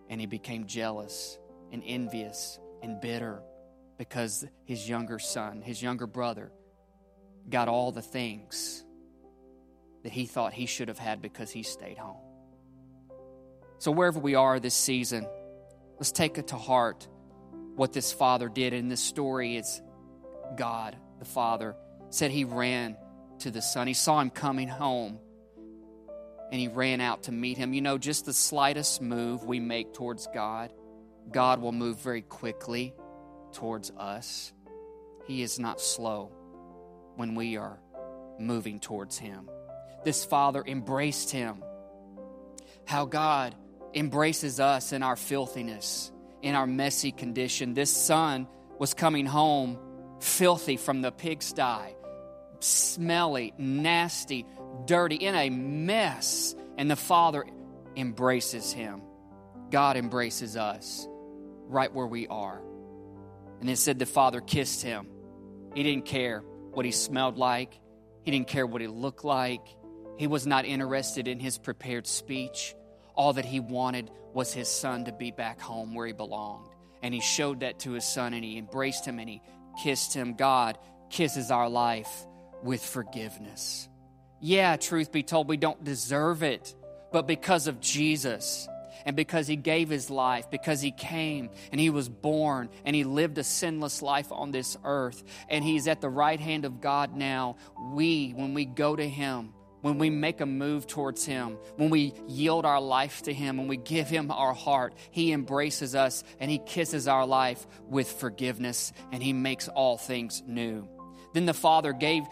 And 0.09 0.19
he 0.19 0.27
became 0.27 0.65
jealous 0.65 1.37
and 1.71 1.83
envious 1.85 2.59
and 2.81 2.99
bitter 2.99 3.41
because 3.97 4.45
his 4.65 4.89
younger 4.89 5.19
son, 5.19 5.61
his 5.61 5.81
younger 5.81 6.07
brother, 6.07 6.51
got 7.49 7.67
all 7.67 7.91
the 7.91 8.01
things 8.01 8.83
that 10.03 10.11
he 10.11 10.25
thought 10.25 10.53
he 10.53 10.65
should 10.65 10.87
have 10.87 10.97
had 10.97 11.21
because 11.21 11.51
he 11.51 11.63
stayed 11.63 11.97
home. 11.97 12.17
So, 13.77 13.91
wherever 13.91 14.19
we 14.19 14.35
are 14.35 14.59
this 14.59 14.75
season, 14.75 15.27
let's 15.97 16.11
take 16.11 16.37
it 16.37 16.47
to 16.49 16.55
heart 16.55 17.07
what 17.75 17.93
this 17.93 18.11
father 18.11 18.49
did. 18.49 18.73
In 18.73 18.89
this 18.89 19.01
story, 19.01 19.57
it's 19.57 19.81
God, 20.55 20.95
the 21.19 21.25
father, 21.25 21.75
said 22.09 22.31
he 22.31 22.43
ran 22.43 22.97
to 23.41 23.51
the 23.51 23.61
son. 23.61 23.87
He 23.87 23.93
saw 23.93 24.19
him 24.19 24.29
coming 24.29 24.67
home 24.67 25.19
and 26.51 26.59
he 26.59 26.67
ran 26.67 27.01
out 27.01 27.23
to 27.23 27.31
meet 27.31 27.57
him. 27.57 27.73
You 27.73 27.81
know, 27.81 27.97
just 27.97 28.25
the 28.25 28.33
slightest 28.33 29.01
move 29.01 29.43
we 29.45 29.59
make 29.59 29.93
towards 29.93 30.27
God, 30.33 30.71
God 31.31 31.61
will 31.61 31.71
move 31.71 31.99
very 31.99 32.21
quickly 32.21 32.93
towards 33.53 33.91
us. 33.91 34.51
He 35.27 35.41
is 35.41 35.59
not 35.59 35.79
slow 35.79 36.31
when 37.15 37.35
we 37.35 37.57
are 37.57 37.79
moving 38.39 38.79
towards 38.79 39.17
him. 39.17 39.49
This 40.03 40.25
father 40.25 40.63
embraced 40.65 41.31
him. 41.31 41.63
How 42.85 43.05
God 43.05 43.55
embraces 43.93 44.59
us 44.59 44.93
in 44.93 45.03
our 45.03 45.15
filthiness, 45.15 46.11
in 46.41 46.55
our 46.55 46.67
messy 46.67 47.11
condition. 47.11 47.73
This 47.73 47.95
son 47.95 48.47
was 48.79 48.93
coming 48.93 49.25
home 49.25 49.77
filthy 50.19 50.77
from 50.77 51.01
the 51.01 51.11
pigsty, 51.11 51.95
smelly, 52.63 53.53
nasty, 53.57 54.45
dirty, 54.85 55.15
in 55.15 55.35
a 55.35 55.49
mess. 55.49 56.55
And 56.77 56.89
the 56.89 56.95
Father 56.95 57.45
embraces 57.95 58.71
him. 58.71 59.01
God 59.69 59.97
embraces 59.97 60.57
us 60.57 61.07
right 61.67 61.93
where 61.93 62.07
we 62.07 62.27
are. 62.27 62.61
And 63.59 63.69
it 63.69 63.77
said 63.77 63.99
the 63.99 64.05
Father 64.05 64.41
kissed 64.41 64.81
him. 64.81 65.07
He 65.73 65.83
didn't 65.83 66.05
care 66.05 66.43
what 66.71 66.85
he 66.85 66.91
smelled 66.91 67.37
like, 67.37 67.79
he 68.23 68.31
didn't 68.31 68.47
care 68.47 68.65
what 68.65 68.81
he 68.81 68.87
looked 68.87 69.23
like. 69.23 69.61
He 70.17 70.27
was 70.27 70.45
not 70.45 70.65
interested 70.65 71.27
in 71.27 71.39
his 71.39 71.57
prepared 71.57 72.05
speech. 72.05 72.75
All 73.15 73.33
that 73.33 73.45
he 73.45 73.59
wanted 73.59 74.11
was 74.33 74.53
his 74.53 74.69
son 74.69 75.05
to 75.05 75.11
be 75.11 75.31
back 75.31 75.59
home 75.59 75.95
where 75.95 76.05
he 76.05 76.13
belonged. 76.13 76.67
And 77.01 77.13
he 77.13 77.21
showed 77.21 77.61
that 77.61 77.79
to 77.79 77.93
his 77.93 78.05
son 78.05 78.33
and 78.33 78.43
he 78.43 78.57
embraced 78.57 79.05
him 79.05 79.17
and 79.17 79.27
he 79.27 79.41
kissed 79.81 80.13
him. 80.13 80.35
God 80.35 80.77
kisses 81.09 81.49
our 81.49 81.69
life 81.69 82.27
with 82.63 82.83
forgiveness. 82.83 83.87
Yeah, 84.39 84.75
truth 84.77 85.11
be 85.11 85.23
told, 85.23 85.47
we 85.47 85.57
don't 85.57 85.83
deserve 85.83 86.43
it, 86.43 86.75
but 87.11 87.27
because 87.27 87.67
of 87.67 87.79
Jesus 87.79 88.67
and 89.05 89.15
because 89.15 89.47
he 89.47 89.55
gave 89.55 89.89
his 89.89 90.09
life, 90.09 90.49
because 90.49 90.81
he 90.81 90.91
came 90.91 91.49
and 91.71 91.79
he 91.79 91.89
was 91.89 92.09
born 92.09 92.69
and 92.85 92.95
he 92.95 93.03
lived 93.03 93.37
a 93.37 93.43
sinless 93.43 94.01
life 94.01 94.31
on 94.31 94.51
this 94.51 94.77
earth, 94.83 95.23
and 95.49 95.63
he's 95.63 95.87
at 95.87 96.01
the 96.01 96.09
right 96.09 96.39
hand 96.39 96.65
of 96.65 96.81
God 96.81 97.15
now, 97.15 97.57
we, 97.93 98.31
when 98.31 98.53
we 98.53 98.65
go 98.65 98.95
to 98.95 99.07
him, 99.07 99.53
when 99.81 99.97
we 99.97 100.09
make 100.09 100.41
a 100.41 100.45
move 100.45 100.87
towards 100.87 101.25
Him, 101.25 101.57
when 101.75 101.89
we 101.89 102.13
yield 102.27 102.65
our 102.65 102.79
life 102.79 103.23
to 103.23 103.33
Him, 103.33 103.57
when 103.57 103.67
we 103.67 103.77
give 103.77 104.07
Him 104.07 104.31
our 104.31 104.53
heart, 104.53 104.93
He 105.09 105.33
embraces 105.33 105.95
us 105.95 106.23
and 106.39 106.49
He 106.49 106.59
kisses 106.59 107.07
our 107.07 107.25
life 107.25 107.65
with 107.87 108.11
forgiveness 108.11 108.93
and 109.11 109.21
He 109.21 109.33
makes 109.33 109.67
all 109.67 109.97
things 109.97 110.43
new. 110.45 110.87
Then 111.33 111.45
the 111.45 111.53
Father 111.53 111.93
gave, 111.93 112.23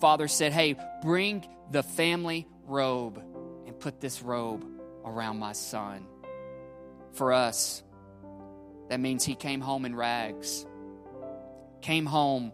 Father 0.00 0.28
said, 0.28 0.52
Hey, 0.52 0.76
bring 1.02 1.46
the 1.70 1.82
family 1.82 2.46
robe 2.64 3.22
and 3.66 3.78
put 3.78 4.00
this 4.00 4.22
robe 4.22 4.64
around 5.04 5.38
my 5.38 5.52
son. 5.52 6.06
For 7.12 7.32
us, 7.32 7.82
that 8.88 9.00
means 9.00 9.24
he 9.24 9.34
came 9.34 9.60
home 9.60 9.84
in 9.84 9.96
rags, 9.96 10.66
came 11.80 12.06
home 12.06 12.52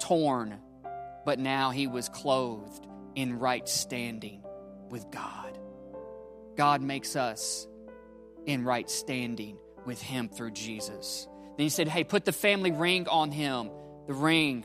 torn, 0.00 0.58
but 1.24 1.38
now 1.38 1.70
he 1.70 1.86
was 1.86 2.08
clothed 2.08 2.86
in 3.14 3.38
right 3.38 3.68
standing 3.68 4.42
with 4.88 5.10
God. 5.10 5.58
God 6.56 6.82
makes 6.82 7.16
us 7.16 7.66
in 8.46 8.64
right 8.64 8.88
standing 8.88 9.58
with 9.84 10.00
him 10.00 10.28
through 10.28 10.52
Jesus. 10.52 11.26
Then 11.56 11.64
he 11.64 11.68
said, 11.68 11.88
Hey, 11.88 12.04
put 12.04 12.24
the 12.24 12.32
family 12.32 12.70
ring 12.70 13.08
on 13.08 13.30
him. 13.30 13.70
The 14.06 14.14
ring. 14.14 14.64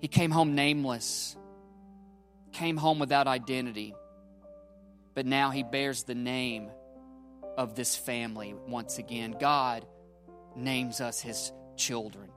He 0.00 0.08
came 0.08 0.30
home 0.30 0.54
nameless 0.54 1.36
came 2.52 2.76
home 2.76 2.98
without 2.98 3.26
identity, 3.26 3.94
but 5.14 5.26
now 5.26 5.50
he 5.50 5.62
bears 5.62 6.02
the 6.02 6.14
name 6.14 6.70
of 7.56 7.74
this 7.74 7.96
family 7.96 8.54
once 8.66 8.98
again. 8.98 9.36
God 9.38 9.86
names 10.56 11.00
us 11.00 11.20
his 11.20 11.52
children. 11.76 12.30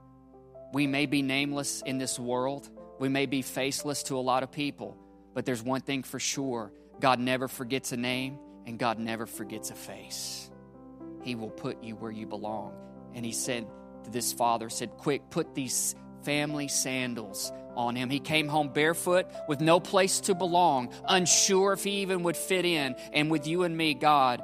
We 0.74 0.88
may 0.88 1.08
be 1.08 1.22
nameless 1.22 1.82
in 1.86 1.98
this 1.98 2.20
world, 2.20 2.70
we 3.00 3.10
may 3.10 3.26
be 3.26 3.42
faceless 3.42 4.04
to 4.04 4.18
a 4.18 4.22
lot 4.22 4.44
of 4.44 4.52
people, 4.52 4.96
but 5.34 5.46
there's 5.46 5.64
one 5.64 5.82
thing 5.82 6.04
for 6.04 6.20
sure 6.20 6.72
God 7.00 7.20
never 7.20 7.48
forgets 7.48 7.92
a 7.92 7.98
name, 7.98 8.38
and 8.68 8.78
God 8.78 9.00
never 9.00 9.26
forgets 9.26 9.72
a 9.72 9.76
face. 9.76 10.52
He 11.24 11.34
will 11.34 11.50
put 11.50 11.84
you 11.84 11.96
where 11.96 12.12
you 12.12 12.28
belong. 12.28 12.74
And 13.16 13.26
he 13.26 13.32
said 13.32 13.66
to 14.04 14.12
this 14.12 14.32
father, 14.34 14.70
said, 14.70 14.92
Quick, 14.98 15.32
put 15.32 15.56
these 15.56 15.96
family 16.24 16.68
sandals 16.68 17.52
on 17.76 17.96
him. 17.96 18.10
He 18.10 18.20
came 18.20 18.48
home 18.48 18.70
barefoot 18.70 19.28
with 19.48 19.62
no 19.62 19.80
place 19.80 20.20
to 20.22 20.36
belong, 20.36 20.94
unsure 21.08 21.74
if 21.74 21.84
he 21.84 22.02
even 22.02 22.24
would 22.24 22.38
fit 22.38 22.66
in. 22.66 22.96
And 23.14 23.32
with 23.32 23.48
you 23.48 23.64
and 23.64 23.76
me, 23.76 23.94
God 23.94 24.44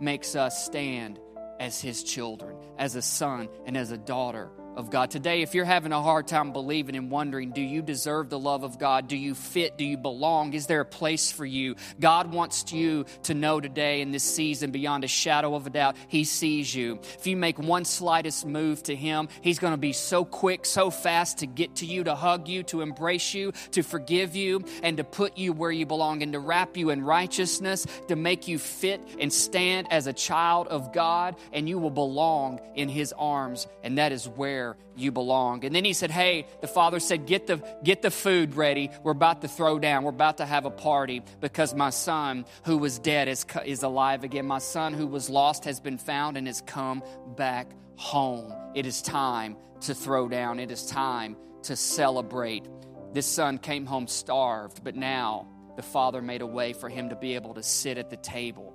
makes 0.00 0.34
us 0.34 0.64
stand 0.64 1.20
as 1.60 1.80
his 1.80 2.02
children, 2.02 2.56
as 2.78 2.96
a 2.96 3.02
son 3.02 3.48
and 3.64 3.76
as 3.76 3.90
a 3.90 3.98
daughter 3.98 4.50
of 4.76 4.90
God. 4.90 5.10
Today, 5.10 5.42
if 5.42 5.54
you're 5.54 5.64
having 5.64 5.92
a 5.92 6.02
hard 6.02 6.26
time 6.26 6.52
believing 6.52 6.96
and 6.96 7.10
wondering, 7.10 7.50
do 7.50 7.60
you 7.60 7.82
deserve 7.82 8.30
the 8.30 8.38
love 8.38 8.64
of 8.64 8.78
God? 8.78 9.08
Do 9.08 9.16
you 9.16 9.34
fit? 9.34 9.78
Do 9.78 9.84
you 9.84 9.96
belong? 9.96 10.52
Is 10.54 10.66
there 10.66 10.80
a 10.80 10.86
place 10.86 11.30
for 11.30 11.44
you? 11.44 11.76
God 12.00 12.32
wants 12.32 12.72
you 12.72 13.06
to 13.24 13.34
know 13.34 13.60
today 13.60 14.00
in 14.00 14.10
this 14.10 14.24
season, 14.24 14.70
beyond 14.70 15.04
a 15.04 15.08
shadow 15.08 15.54
of 15.54 15.66
a 15.66 15.70
doubt, 15.70 15.96
He 16.08 16.24
sees 16.24 16.74
you. 16.74 16.98
If 17.18 17.26
you 17.26 17.36
make 17.36 17.58
one 17.58 17.84
slightest 17.84 18.46
move 18.46 18.82
to 18.84 18.96
Him, 18.96 19.28
He's 19.42 19.58
going 19.58 19.72
to 19.74 19.78
be 19.78 19.92
so 19.92 20.24
quick, 20.24 20.66
so 20.66 20.90
fast 20.90 21.38
to 21.38 21.46
get 21.46 21.76
to 21.76 21.86
you, 21.86 22.04
to 22.04 22.14
hug 22.14 22.48
you, 22.48 22.62
to 22.64 22.80
embrace 22.80 23.34
you, 23.34 23.52
to 23.72 23.82
forgive 23.82 24.34
you, 24.34 24.64
and 24.82 24.96
to 24.96 25.04
put 25.04 25.38
you 25.38 25.52
where 25.52 25.70
you 25.70 25.86
belong, 25.86 26.22
and 26.22 26.32
to 26.32 26.38
wrap 26.38 26.76
you 26.76 26.90
in 26.90 27.04
righteousness, 27.04 27.86
to 28.08 28.16
make 28.16 28.48
you 28.48 28.58
fit 28.58 29.00
and 29.20 29.32
stand 29.32 29.86
as 29.90 30.06
a 30.06 30.12
child 30.12 30.66
of 30.68 30.92
God, 30.92 31.36
and 31.52 31.68
you 31.68 31.78
will 31.78 31.90
belong 31.90 32.60
in 32.74 32.88
His 32.88 33.12
arms. 33.16 33.66
And 33.82 33.98
that 33.98 34.12
is 34.12 34.28
where 34.28 34.63
where 34.64 34.76
you 34.96 35.10
belong. 35.10 35.64
And 35.64 35.74
then 35.74 35.84
he 35.84 35.92
said, 35.92 36.10
Hey, 36.10 36.46
the 36.60 36.68
father 36.68 37.00
said, 37.00 37.26
Get 37.26 37.46
the, 37.46 37.62
get 37.82 38.02
the 38.02 38.10
food 38.10 38.54
ready. 38.54 38.90
We're 39.02 39.12
about 39.12 39.42
to 39.42 39.48
throw 39.48 39.78
down. 39.78 40.04
We're 40.04 40.10
about 40.10 40.38
to 40.38 40.46
have 40.46 40.64
a 40.64 40.70
party 40.70 41.22
because 41.40 41.74
my 41.74 41.90
son 41.90 42.46
who 42.64 42.78
was 42.78 42.98
dead 42.98 43.28
is, 43.28 43.44
is 43.64 43.82
alive 43.82 44.24
again. 44.24 44.46
My 44.46 44.58
son 44.58 44.94
who 44.94 45.06
was 45.06 45.28
lost 45.28 45.64
has 45.64 45.80
been 45.80 45.98
found 45.98 46.36
and 46.36 46.46
has 46.46 46.60
come 46.62 47.02
back 47.36 47.70
home. 47.96 48.52
It 48.74 48.86
is 48.86 49.02
time 49.02 49.56
to 49.82 49.94
throw 49.94 50.28
down. 50.28 50.60
It 50.60 50.70
is 50.70 50.86
time 50.86 51.36
to 51.64 51.76
celebrate. 51.76 52.66
This 53.12 53.26
son 53.26 53.58
came 53.58 53.86
home 53.86 54.06
starved, 54.06 54.82
but 54.82 54.96
now 54.96 55.48
the 55.76 55.82
father 55.82 56.22
made 56.22 56.40
a 56.40 56.46
way 56.46 56.72
for 56.72 56.88
him 56.88 57.10
to 57.10 57.16
be 57.16 57.34
able 57.34 57.54
to 57.54 57.62
sit 57.62 57.98
at 57.98 58.10
the 58.10 58.16
table 58.16 58.74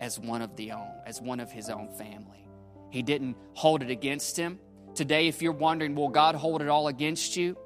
as 0.00 0.18
one 0.18 0.42
of 0.42 0.56
the 0.56 0.72
own, 0.72 0.90
as 1.06 1.20
one 1.20 1.40
of 1.40 1.50
his 1.50 1.68
own 1.68 1.88
family. 1.96 2.48
He 2.90 3.02
didn't 3.02 3.36
hold 3.54 3.82
it 3.82 3.90
against 3.90 4.36
him. 4.36 4.58
Today, 4.98 5.28
if 5.28 5.42
you're 5.42 5.52
wondering, 5.52 5.94
will 5.94 6.08
God 6.08 6.34
hold 6.34 6.60
it 6.60 6.68
all 6.68 6.88
against 6.88 7.36
you? 7.36 7.56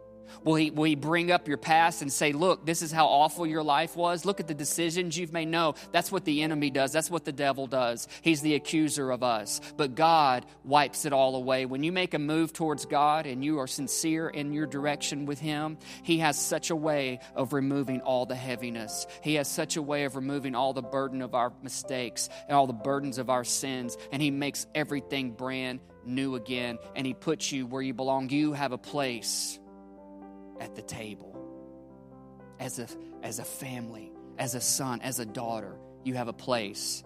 Will 0.44 0.56
he, 0.56 0.70
will 0.70 0.84
he 0.84 0.94
bring 0.94 1.30
up 1.30 1.48
your 1.48 1.56
past 1.56 2.02
and 2.02 2.12
say, 2.12 2.32
Look, 2.32 2.66
this 2.66 2.82
is 2.82 2.90
how 2.90 3.06
awful 3.06 3.46
your 3.46 3.62
life 3.62 3.96
was? 3.96 4.24
Look 4.24 4.40
at 4.40 4.48
the 4.48 4.54
decisions 4.54 5.16
you've 5.16 5.32
made. 5.32 5.48
No, 5.48 5.74
that's 5.92 6.10
what 6.10 6.24
the 6.24 6.42
enemy 6.42 6.70
does. 6.70 6.92
That's 6.92 7.10
what 7.10 7.24
the 7.24 7.32
devil 7.32 7.66
does. 7.66 8.08
He's 8.22 8.40
the 8.40 8.54
accuser 8.54 9.10
of 9.10 9.22
us. 9.22 9.60
But 9.76 9.94
God 9.94 10.46
wipes 10.64 11.04
it 11.04 11.12
all 11.12 11.36
away. 11.36 11.66
When 11.66 11.82
you 11.82 11.92
make 11.92 12.14
a 12.14 12.18
move 12.18 12.52
towards 12.52 12.86
God 12.86 13.26
and 13.26 13.44
you 13.44 13.58
are 13.60 13.66
sincere 13.66 14.28
in 14.28 14.52
your 14.52 14.66
direction 14.66 15.26
with 15.26 15.38
Him, 15.38 15.78
He 16.02 16.18
has 16.18 16.40
such 16.40 16.70
a 16.70 16.76
way 16.76 17.20
of 17.34 17.52
removing 17.52 18.00
all 18.00 18.26
the 18.26 18.34
heaviness. 18.34 19.06
He 19.22 19.34
has 19.34 19.48
such 19.48 19.76
a 19.76 19.82
way 19.82 20.04
of 20.04 20.16
removing 20.16 20.54
all 20.54 20.72
the 20.72 20.82
burden 20.82 21.22
of 21.22 21.34
our 21.34 21.52
mistakes 21.62 22.28
and 22.48 22.56
all 22.56 22.66
the 22.66 22.72
burdens 22.72 23.18
of 23.18 23.30
our 23.30 23.44
sins. 23.44 23.96
And 24.10 24.20
He 24.20 24.30
makes 24.30 24.66
everything 24.74 25.32
brand 25.32 25.80
new 26.04 26.34
again. 26.34 26.78
And 26.96 27.06
He 27.06 27.14
puts 27.14 27.52
you 27.52 27.66
where 27.66 27.82
you 27.82 27.94
belong. 27.94 28.28
You 28.30 28.52
have 28.52 28.72
a 28.72 28.78
place 28.78 29.58
at 30.62 30.74
the 30.76 30.82
table. 30.82 31.36
As 32.60 32.78
a, 32.78 32.86
as 33.22 33.40
a 33.40 33.44
family, 33.44 34.12
as 34.38 34.54
a 34.54 34.60
son, 34.60 35.00
as 35.02 35.18
a 35.18 35.26
daughter, 35.26 35.76
you 36.04 36.14
have 36.14 36.28
a 36.28 36.32
place 36.32 37.02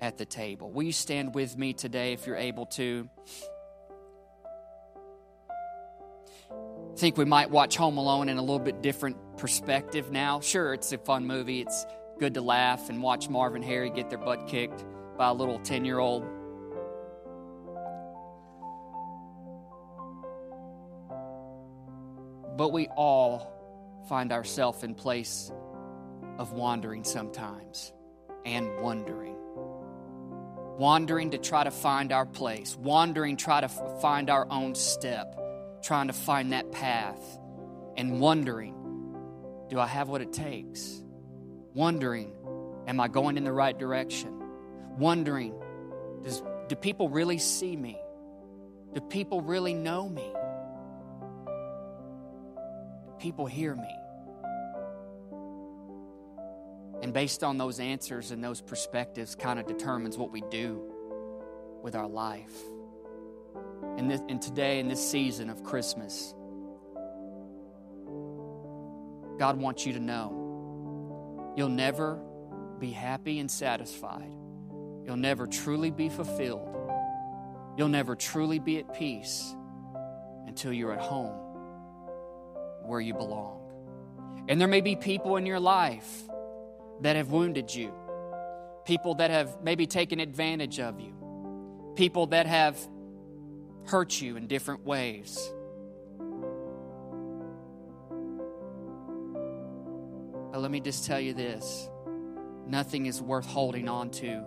at 0.00 0.16
the 0.16 0.24
table. 0.24 0.70
Will 0.70 0.84
you 0.84 0.92
stand 0.92 1.34
with 1.34 1.56
me 1.56 1.74
today 1.74 2.14
if 2.14 2.26
you're 2.26 2.36
able 2.36 2.66
to? 2.66 3.08
I 6.50 6.96
think 6.96 7.18
we 7.18 7.24
might 7.24 7.50
watch 7.50 7.76
Home 7.76 7.98
Alone 7.98 8.28
in 8.28 8.38
a 8.38 8.40
little 8.40 8.58
bit 8.58 8.80
different 8.80 9.16
perspective 9.36 10.10
now. 10.10 10.40
Sure, 10.40 10.72
it's 10.72 10.92
a 10.92 10.98
fun 10.98 11.26
movie. 11.26 11.60
It's 11.60 11.84
good 12.18 12.34
to 12.34 12.40
laugh 12.40 12.88
and 12.88 13.02
watch 13.02 13.28
Marv 13.28 13.54
and 13.54 13.64
Harry 13.64 13.90
get 13.90 14.08
their 14.08 14.18
butt 14.18 14.46
kicked 14.46 14.84
by 15.18 15.28
a 15.28 15.34
little 15.34 15.58
10 15.58 15.84
year 15.84 15.98
old 15.98 16.24
But 22.56 22.72
we 22.72 22.88
all 22.88 23.50
find 24.08 24.32
ourselves 24.32 24.82
in 24.82 24.94
place 24.94 25.50
of 26.38 26.52
wandering 26.52 27.04
sometimes 27.04 27.92
and 28.44 28.80
wondering. 28.80 29.36
Wandering 30.78 31.30
to 31.30 31.38
try 31.38 31.64
to 31.64 31.70
find 31.70 32.12
our 32.12 32.26
place, 32.26 32.76
wandering, 32.76 33.36
try 33.36 33.60
to 33.60 33.66
f- 33.66 34.00
find 34.00 34.28
our 34.28 34.46
own 34.50 34.74
step, 34.74 35.38
trying 35.82 36.08
to 36.08 36.12
find 36.12 36.52
that 36.52 36.72
path, 36.72 37.20
and 37.96 38.20
wondering, 38.20 38.74
do 39.68 39.78
I 39.78 39.86
have 39.86 40.08
what 40.08 40.20
it 40.20 40.32
takes? 40.32 41.02
Wondering, 41.74 42.32
am 42.86 43.00
I 43.00 43.08
going 43.08 43.36
in 43.36 43.44
the 43.44 43.52
right 43.52 43.78
direction? 43.78 44.42
Wondering, 44.98 45.54
does, 46.22 46.42
do 46.68 46.74
people 46.74 47.08
really 47.08 47.38
see 47.38 47.76
me? 47.76 47.98
Do 48.94 49.00
people 49.00 49.40
really 49.40 49.74
know 49.74 50.08
me? 50.08 50.32
People 53.18 53.46
hear 53.46 53.74
me? 53.74 53.96
And 57.02 57.12
based 57.12 57.44
on 57.44 57.58
those 57.58 57.80
answers 57.80 58.30
and 58.30 58.42
those 58.42 58.62
perspectives, 58.62 59.34
kind 59.34 59.58
of 59.58 59.66
determines 59.66 60.16
what 60.16 60.32
we 60.32 60.40
do 60.50 60.80
with 61.82 61.94
our 61.94 62.08
life. 62.08 62.54
And, 63.98 64.10
this, 64.10 64.22
and 64.28 64.40
today, 64.40 64.80
in 64.80 64.88
this 64.88 65.06
season 65.06 65.50
of 65.50 65.62
Christmas, 65.62 66.34
God 69.38 69.58
wants 69.58 69.84
you 69.84 69.92
to 69.92 70.00
know 70.00 71.52
you'll 71.56 71.68
never 71.68 72.18
be 72.78 72.90
happy 72.90 73.38
and 73.38 73.50
satisfied. 73.50 74.32
You'll 75.04 75.16
never 75.16 75.46
truly 75.46 75.90
be 75.90 76.08
fulfilled. 76.08 76.74
You'll 77.76 77.88
never 77.88 78.16
truly 78.16 78.58
be 78.58 78.78
at 78.78 78.94
peace 78.94 79.54
until 80.46 80.72
you're 80.72 80.92
at 80.92 81.00
home 81.00 81.43
where 82.86 83.00
you 83.00 83.14
belong. 83.14 83.60
And 84.48 84.60
there 84.60 84.68
may 84.68 84.80
be 84.80 84.96
people 84.96 85.36
in 85.36 85.46
your 85.46 85.60
life 85.60 86.22
that 87.00 87.16
have 87.16 87.30
wounded 87.30 87.74
you, 87.74 87.92
people 88.84 89.16
that 89.16 89.30
have 89.30 89.62
maybe 89.62 89.86
taken 89.86 90.20
advantage 90.20 90.78
of 90.80 91.00
you, 91.00 91.14
people 91.96 92.26
that 92.28 92.46
have 92.46 92.78
hurt 93.86 94.20
you 94.20 94.36
in 94.36 94.46
different 94.46 94.84
ways. 94.84 95.38
But 100.52 100.60
let 100.60 100.70
me 100.70 100.80
just 100.80 101.04
tell 101.06 101.20
you 101.20 101.34
this 101.34 101.88
nothing 102.66 103.06
is 103.06 103.20
worth 103.20 103.46
holding 103.46 103.88
on 103.88 104.10
to 104.10 104.44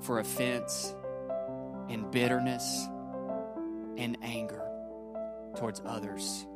for 0.00 0.18
offense 0.18 0.94
and 1.88 2.10
bitterness 2.10 2.86
and 3.96 4.18
anger 4.22 4.62
towards 5.56 5.80
others. 5.84 6.46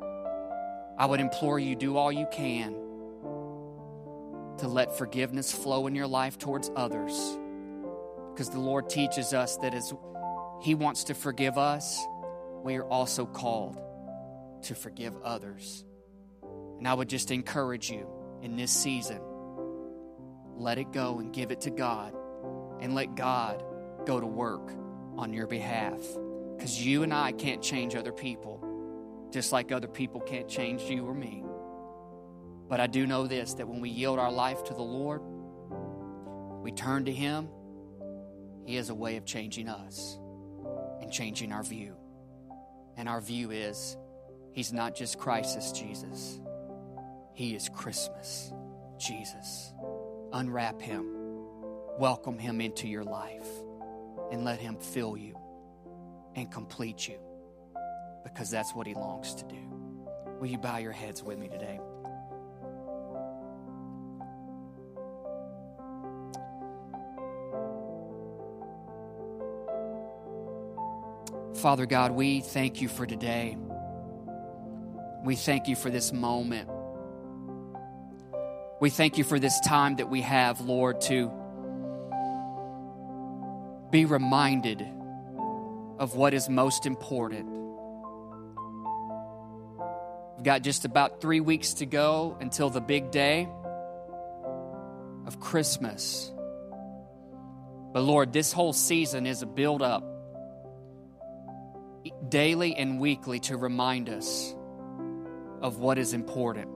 I 0.97 1.05
would 1.05 1.19
implore 1.19 1.59
you 1.59 1.75
do 1.75 1.97
all 1.97 2.11
you 2.11 2.27
can 2.31 2.73
to 4.59 4.67
let 4.67 4.97
forgiveness 4.97 5.51
flow 5.51 5.87
in 5.87 5.95
your 5.95 6.07
life 6.07 6.37
towards 6.37 6.69
others. 6.75 7.13
Because 8.31 8.49
the 8.49 8.59
Lord 8.59 8.89
teaches 8.89 9.33
us 9.33 9.57
that 9.57 9.73
as 9.73 9.93
He 10.61 10.75
wants 10.75 11.05
to 11.05 11.13
forgive 11.13 11.57
us, 11.57 11.99
we 12.63 12.75
are 12.75 12.85
also 12.85 13.25
called 13.25 13.77
to 14.63 14.75
forgive 14.75 15.15
others. 15.23 15.83
And 16.77 16.87
I 16.87 16.93
would 16.93 17.09
just 17.09 17.31
encourage 17.31 17.89
you 17.89 18.07
in 18.41 18.55
this 18.55 18.71
season 18.71 19.19
let 20.55 20.77
it 20.77 20.91
go 20.91 21.19
and 21.19 21.33
give 21.33 21.51
it 21.51 21.61
to 21.61 21.71
God, 21.71 22.13
and 22.79 22.93
let 22.93 23.15
God 23.15 23.63
go 24.05 24.19
to 24.19 24.25
work 24.25 24.71
on 25.17 25.33
your 25.33 25.47
behalf. 25.47 25.99
Because 26.55 26.85
you 26.85 27.03
and 27.03 27.13
I 27.13 27.31
can't 27.31 27.61
change 27.61 27.95
other 27.95 28.11
people 28.11 28.62
just 29.33 29.51
like 29.51 29.71
other 29.71 29.87
people 29.87 30.21
can't 30.21 30.47
change 30.47 30.83
you 30.83 31.05
or 31.05 31.13
me. 31.13 31.43
But 32.69 32.79
I 32.79 32.87
do 32.87 33.07
know 33.07 33.25
this 33.25 33.55
that 33.55 33.67
when 33.67 33.81
we 33.81 33.89
yield 33.89 34.19
our 34.19 34.31
life 34.31 34.63
to 34.65 34.73
the 34.73 34.83
Lord, 34.83 35.21
we 36.61 36.71
turn 36.71 37.05
to 37.05 37.11
Him, 37.11 37.49
He 38.65 38.75
has 38.75 38.89
a 38.89 38.95
way 38.95 39.17
of 39.17 39.25
changing 39.25 39.67
us 39.67 40.19
and 41.01 41.11
changing 41.11 41.51
our 41.51 41.63
view. 41.63 41.95
And 42.95 43.09
our 43.09 43.19
view 43.19 43.49
is 43.49 43.97
He's 44.51 44.71
not 44.71 44.95
just 44.95 45.17
crisis 45.17 45.71
Jesus, 45.71 46.39
He 47.33 47.55
is 47.55 47.69
Christmas 47.69 48.53
Jesus. 48.99 49.73
Unwrap 50.31 50.79
Him, 50.79 51.07
welcome 51.97 52.37
Him 52.37 52.61
into 52.61 52.87
your 52.87 53.03
life, 53.03 53.47
and 54.31 54.45
let 54.45 54.59
Him 54.59 54.77
fill 54.77 55.17
you 55.17 55.35
and 56.35 56.51
complete 56.51 57.07
you 57.07 57.17
because 58.23 58.49
that's 58.49 58.73
what 58.73 58.87
He 58.87 58.93
longs 58.93 59.35
to 59.35 59.45
do. 59.45 59.57
Will 60.39 60.47
you 60.47 60.57
bow 60.57 60.77
your 60.77 60.91
heads 60.91 61.23
with 61.23 61.37
me 61.37 61.47
today? 61.47 61.79
Father 71.55 71.85
God, 71.85 72.11
we 72.11 72.41
thank 72.41 72.81
you 72.81 72.89
for 72.89 73.05
today. 73.05 73.57
We 75.23 75.37
thank 75.37 75.69
you 75.69 75.77
for 75.77 75.89
this 75.89 76.11
moment. 76.11 76.69
We 78.81 78.89
thank 78.89 79.17
you 79.17 79.23
for 79.23 79.39
this 79.39 79.57
time 79.61 79.95
that 79.95 80.09
we 80.09 80.19
have, 80.19 80.59
Lord, 80.59 80.99
to 81.01 81.31
be 83.91 84.03
reminded 84.03 84.85
of 85.99 86.15
what 86.15 86.33
is 86.33 86.49
most 86.49 86.85
important 86.85 87.52
got 90.43 90.61
just 90.61 90.85
about 90.85 91.21
three 91.21 91.39
weeks 91.39 91.75
to 91.75 91.85
go 91.85 92.37
until 92.39 92.69
the 92.69 92.81
big 92.81 93.11
day 93.11 93.47
of 95.25 95.39
Christmas. 95.39 96.31
But 97.93 98.01
Lord, 98.01 98.33
this 98.33 98.51
whole 98.51 98.73
season 98.73 99.25
is 99.25 99.41
a 99.41 99.45
build 99.45 99.81
up 99.81 100.03
daily 102.27 102.75
and 102.75 102.99
weekly 102.99 103.39
to 103.41 103.55
remind 103.55 104.09
us 104.09 104.53
of 105.61 105.77
what 105.77 105.97
is 105.97 106.13
important. 106.13 106.69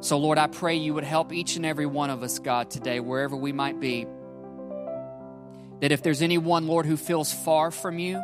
So, 0.00 0.18
Lord, 0.18 0.38
I 0.38 0.46
pray 0.46 0.76
you 0.76 0.94
would 0.94 1.04
help 1.04 1.32
each 1.32 1.56
and 1.56 1.66
every 1.66 1.86
one 1.86 2.10
of 2.10 2.22
us, 2.22 2.38
God, 2.38 2.70
today, 2.70 3.00
wherever 3.00 3.34
we 3.34 3.52
might 3.52 3.80
be. 3.80 4.06
That 5.80 5.90
if 5.90 6.02
there's 6.02 6.22
anyone, 6.22 6.68
Lord, 6.68 6.86
who 6.86 6.96
feels 6.96 7.32
far 7.32 7.72
from 7.72 7.98
you, 7.98 8.22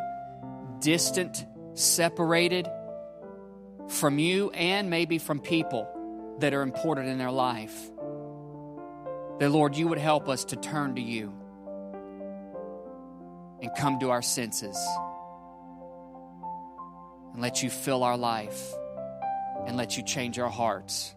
distant, 0.79 1.45
separated 1.73 2.69
from 3.87 4.19
you, 4.19 4.49
and 4.51 4.89
maybe 4.89 5.17
from 5.17 5.39
people 5.39 5.87
that 6.39 6.53
are 6.53 6.61
important 6.61 7.07
in 7.07 7.17
their 7.17 7.31
life, 7.31 7.91
that, 9.39 9.49
Lord, 9.49 9.75
you 9.75 9.87
would 9.87 9.97
help 9.97 10.29
us 10.29 10.45
to 10.45 10.55
turn 10.55 10.95
to 10.95 11.01
you 11.01 11.33
and 13.61 13.71
come 13.77 13.99
to 13.99 14.09
our 14.11 14.21
senses 14.21 14.77
and 17.33 17.41
let 17.41 17.61
you 17.63 17.69
fill 17.69 18.03
our 18.03 18.17
life 18.17 18.73
and 19.65 19.77
let 19.77 19.97
you 19.97 20.03
change 20.03 20.39
our 20.39 20.49
hearts. 20.49 21.15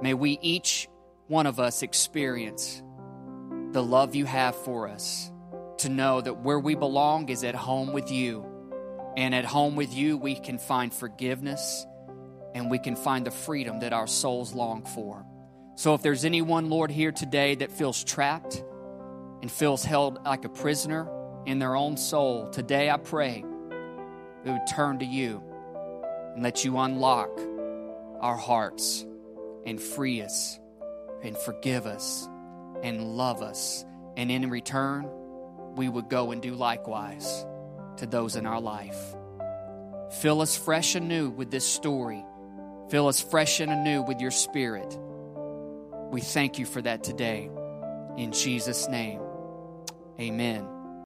May 0.00 0.14
we 0.14 0.38
each 0.42 0.88
one 1.26 1.46
of 1.46 1.58
us 1.58 1.82
experience 1.82 2.82
the 3.72 3.82
love 3.82 4.14
you 4.14 4.24
have 4.24 4.56
for 4.56 4.88
us, 4.88 5.30
to 5.78 5.88
know 5.88 6.20
that 6.20 6.38
where 6.42 6.58
we 6.58 6.74
belong 6.74 7.28
is 7.28 7.44
at 7.44 7.54
home 7.54 7.92
with 7.92 8.10
you. 8.10 8.46
And 9.16 9.34
at 9.34 9.44
home 9.44 9.76
with 9.76 9.94
you, 9.94 10.18
we 10.18 10.34
can 10.34 10.58
find 10.58 10.92
forgiveness 10.92 11.86
and 12.54 12.70
we 12.70 12.78
can 12.78 12.96
find 12.96 13.26
the 13.26 13.30
freedom 13.30 13.80
that 13.80 13.92
our 13.92 14.06
souls 14.06 14.54
long 14.54 14.84
for. 14.84 15.24
So 15.74 15.94
if 15.94 16.02
there's 16.02 16.24
anyone, 16.24 16.70
Lord, 16.70 16.90
here 16.90 17.12
today 17.12 17.54
that 17.56 17.70
feels 17.70 18.02
trapped 18.04 18.62
and 19.42 19.50
feels 19.50 19.84
held 19.84 20.24
like 20.24 20.44
a 20.44 20.48
prisoner 20.48 21.08
in 21.46 21.58
their 21.58 21.76
own 21.76 21.96
soul, 21.96 22.48
today 22.50 22.90
I 22.90 22.96
pray 22.96 23.44
we 24.44 24.52
would 24.52 24.66
turn 24.66 24.98
to 25.00 25.04
you 25.04 25.42
and 26.34 26.42
let 26.42 26.64
you 26.64 26.78
unlock 26.78 27.30
our 28.20 28.36
hearts 28.36 29.04
and 29.64 29.80
free 29.80 30.22
us 30.22 30.58
and 31.22 31.36
forgive 31.36 31.86
us 31.86 32.28
and 32.82 33.16
love 33.16 33.42
us. 33.42 33.84
And 34.16 34.30
in 34.30 34.48
return, 34.50 35.08
we 35.74 35.88
would 35.88 36.08
go 36.08 36.32
and 36.32 36.40
do 36.40 36.54
likewise 36.54 37.44
to 37.98 38.06
those 38.06 38.36
in 38.36 38.46
our 38.46 38.60
life. 38.60 38.98
Fill 40.20 40.40
us 40.40 40.56
fresh 40.56 40.94
and 40.94 41.08
new 41.08 41.30
with 41.30 41.50
this 41.50 41.66
story. 41.66 42.24
Fill 42.90 43.08
us 43.08 43.20
fresh 43.20 43.60
and 43.60 43.72
anew 43.72 44.02
with 44.02 44.20
your 44.20 44.30
spirit. 44.30 44.96
We 46.10 46.20
thank 46.20 46.58
you 46.58 46.66
for 46.66 46.80
that 46.82 47.02
today. 47.02 47.50
In 48.16 48.32
Jesus' 48.32 48.88
name, 48.88 49.20
amen. 50.20 50.75